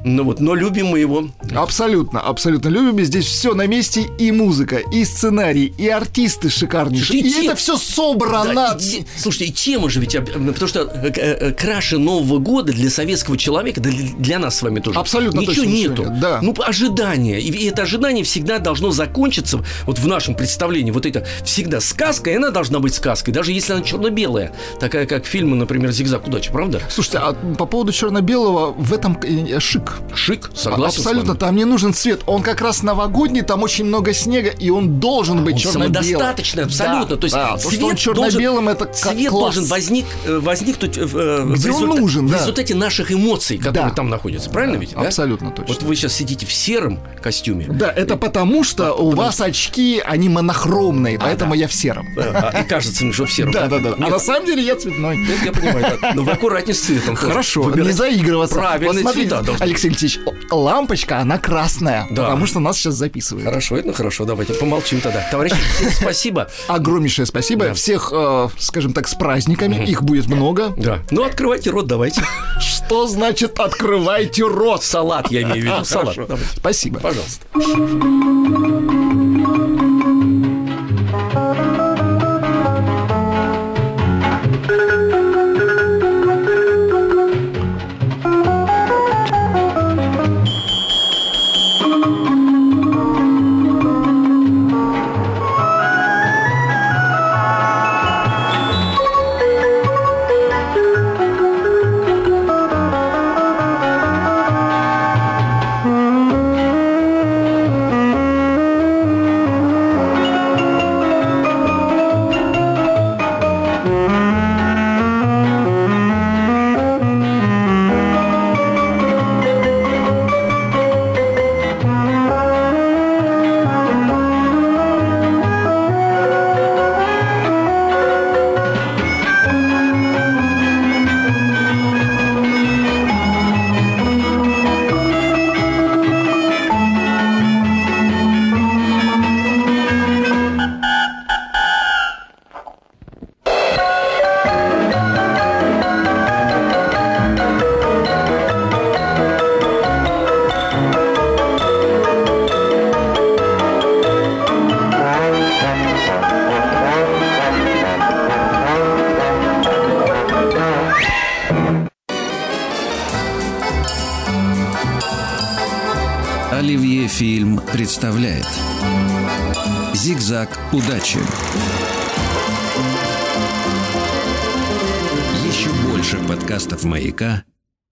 Ну 0.04 0.24
вот, 0.24 0.40
но 0.40 0.54
любим 0.54 0.88
мы 0.88 0.98
его. 1.00 1.28
Абсолютно, 1.54 2.20
абсолютно 2.20 2.68
любим. 2.68 2.98
И 2.98 3.04
Здесь 3.04 3.26
все 3.26 3.54
на 3.54 3.66
месте. 3.66 4.06
И 4.18 4.30
музыка, 4.32 4.76
и 4.76 5.04
сценарий, 5.04 5.72
и 5.76 5.88
артисты 5.88 6.50
шикарнейшие. 6.50 7.20
И 7.20 7.46
это 7.46 7.56
все 7.56 7.76
собрано. 7.76 8.54
Да, 8.54 8.76
и 8.78 8.80
те- 8.80 9.06
слушайте, 9.16 9.46
и 9.46 9.52
тема 9.52 9.90
же 9.90 10.00
ведь, 10.00 10.14
об- 10.16 10.30
потому 10.30 10.68
что 10.68 10.80
э, 10.82 11.10
э, 11.14 11.52
краше 11.52 11.98
Нового 11.98 12.38
года 12.38 12.72
для 12.72 12.90
советского 12.90 13.36
человека, 13.36 13.80
да 13.80 13.90
для, 14.18 14.38
нас 14.38 14.58
с 14.58 14.62
вами 14.62 14.80
тоже. 14.80 14.98
Абсолютно 14.98 15.40
ничего 15.40 15.54
точно 15.54 15.68
ничего 15.70 15.90
нету. 15.92 16.02
нет, 16.04 16.20
да. 16.20 16.38
Ну, 16.42 16.54
ожидание. 16.64 17.40
И, 17.40 17.50
и 17.50 17.68
это 17.68 17.82
ожидание 17.82 18.24
всегда 18.24 18.58
должно 18.58 18.90
закончиться, 18.90 19.64
вот 19.86 19.98
в 19.98 20.06
нашем 20.06 20.34
представлении, 20.34 20.90
вот 20.90 21.06
это 21.06 21.26
всегда 21.44 21.80
сказка, 21.80 22.30
и 22.30 22.34
она 22.34 22.50
должна 22.50 22.78
быть 22.78 22.94
сказкой, 22.94 23.32
даже 23.34 23.52
если 23.52 23.72
она 23.72 23.82
черно-белая, 23.82 24.51
такая 24.80 25.07
как 25.07 25.26
фильмы, 25.26 25.57
например, 25.57 25.90
«Зигзаг 25.92 26.26
удачи», 26.26 26.50
правда? 26.53 26.80
Слушайте, 26.88 27.18
а 27.18 27.32
по 27.57 27.66
поводу 27.66 27.92
черно-белого 27.92 28.72
в 28.72 28.92
этом 28.92 29.18
э, 29.22 29.59
шик. 29.61 29.92
Шик, 30.14 30.50
согласен 30.55 30.98
Абсолютно, 31.00 31.34
там 31.34 31.57
не 31.57 31.64
нужен 31.64 31.92
цвет. 31.94 32.20
Он 32.26 32.42
как 32.42 32.61
раз 32.61 32.82
новогодний, 32.82 33.42
там 33.42 33.62
очень 33.62 33.84
много 33.84 34.12
снега, 34.12 34.50
и 34.50 34.70
он 34.70 35.00
должен 35.00 35.44
быть 35.44 35.55
Он 35.55 35.61
черно-белым. 35.61 35.94
самодостаточный 36.05 36.64
абсолютно. 36.64 37.07
Да, 37.07 37.16
То 37.16 37.24
есть 37.24 37.34
да, 37.34 37.53
то, 37.53 37.59
что 37.59 37.70
цвет 37.70 37.82
он 37.82 37.96
черно-белым, 37.96 38.68
это 38.68 38.84
цвет 38.86 39.30
класс. 39.30 39.55
должен 39.55 39.64
возник, 39.66 40.07
э, 40.24 40.38
возникнуть 40.38 40.98
э, 40.98 41.05
в, 41.05 41.14
он 41.16 41.55
результа- 41.55 42.00
нужен, 42.00 42.26
в 42.26 42.30
да. 42.30 42.38
результате 42.38 42.74
наших 42.74 43.12
эмоций, 43.12 43.59
которые 43.59 43.90
Да. 43.90 43.94
там 43.94 44.09
находятся. 44.09 44.50
Правильно 44.50 44.76
ведь? 44.76 44.94
да? 44.94 45.03
Абсолютно 45.03 45.50
точно. 45.50 45.74
Вот 45.74 45.82
вы 45.82 45.96
сейчас 45.96 46.12
сидите 46.14 46.46
в 46.46 46.53
сером 46.53 46.98
костюме. 47.22 47.66
Да, 47.68 47.90
это 47.90 48.16
потому, 48.16 48.64
что 48.64 48.92
у 48.94 49.11
вас 49.11 49.40
очки, 49.40 50.00
они 50.05 50.28
монохромные, 50.28 51.18
поэтому 51.18 51.53
да. 51.53 51.57
я 51.57 51.68
в 51.68 51.74
сером. 51.74 52.07
А, 52.16 52.61
и 52.61 52.64
кажется 52.64 53.12
что 53.12 53.26
в 53.26 53.32
сером. 53.32 53.53
Да, 53.53 53.66
да, 53.68 53.78
да. 53.78 53.94
А 53.98 54.11
на 54.11 54.18
самом 54.18 54.41
деле 54.47 54.62
я 54.62 54.76
цветной. 54.76 55.16
нет, 55.16 55.38
я 55.45 55.53
понимаю. 55.53 55.99
да. 56.01 56.12
Но 56.14 56.22
вы 56.22 56.32
аккуратнее 56.32 56.74
с 56.74 56.80
цветом. 56.80 57.14
Хорошо, 57.16 57.62
Выбирайте 57.62 57.93
не 57.93 57.97
заигрываться. 57.97 58.57
Правильные 58.57 58.88
вот 58.93 59.01
смотрите, 59.12 59.28
цвета 59.28 59.43
должны 59.45 59.62
Алексей 59.64 59.88
Алексеевич, 59.88 60.18
лампочка, 60.51 61.18
она 61.18 61.38
красная, 61.38 62.07
Да. 62.11 62.24
потому 62.24 62.47
что 62.47 62.61
нас 62.61 62.76
сейчас 62.76 62.95
записывают. 62.95 63.45
Хорошо, 63.47 63.76
это 63.76 63.93
хорошо, 63.93 64.24
давайте 64.24 64.55
помолчим 64.55 65.01
тогда. 65.01 65.26
Товарищи, 65.30 65.57
всем 65.76 65.90
спасибо. 65.90 66.51
Огромнейшее 66.68 67.26
спасибо. 67.26 67.66
Да. 67.66 67.74
Всех, 67.74 68.11
э, 68.12 68.49
скажем 68.59 68.93
так, 68.93 69.09
с 69.09 69.14
праздниками. 69.14 69.84
Их 69.86 70.03
будет 70.03 70.26
много. 70.26 70.72
Да. 70.76 70.99
Ну, 71.11 71.22
открывайте 71.24 71.70
рот, 71.70 71.86
давайте. 71.86 72.22
Что 72.61 73.07
значит 73.07 73.59
открывайте 73.61 74.45
рот? 74.47 74.82
Салат, 74.82 75.30
я 75.30 75.43
имею 75.43 75.62
в 75.62 75.64
виду. 75.64 75.84
Салат. 75.84 76.16
Спасибо. 76.57 77.01
Пожалуйста. 77.01 77.47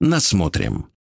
Насмотрим. 0.01 0.91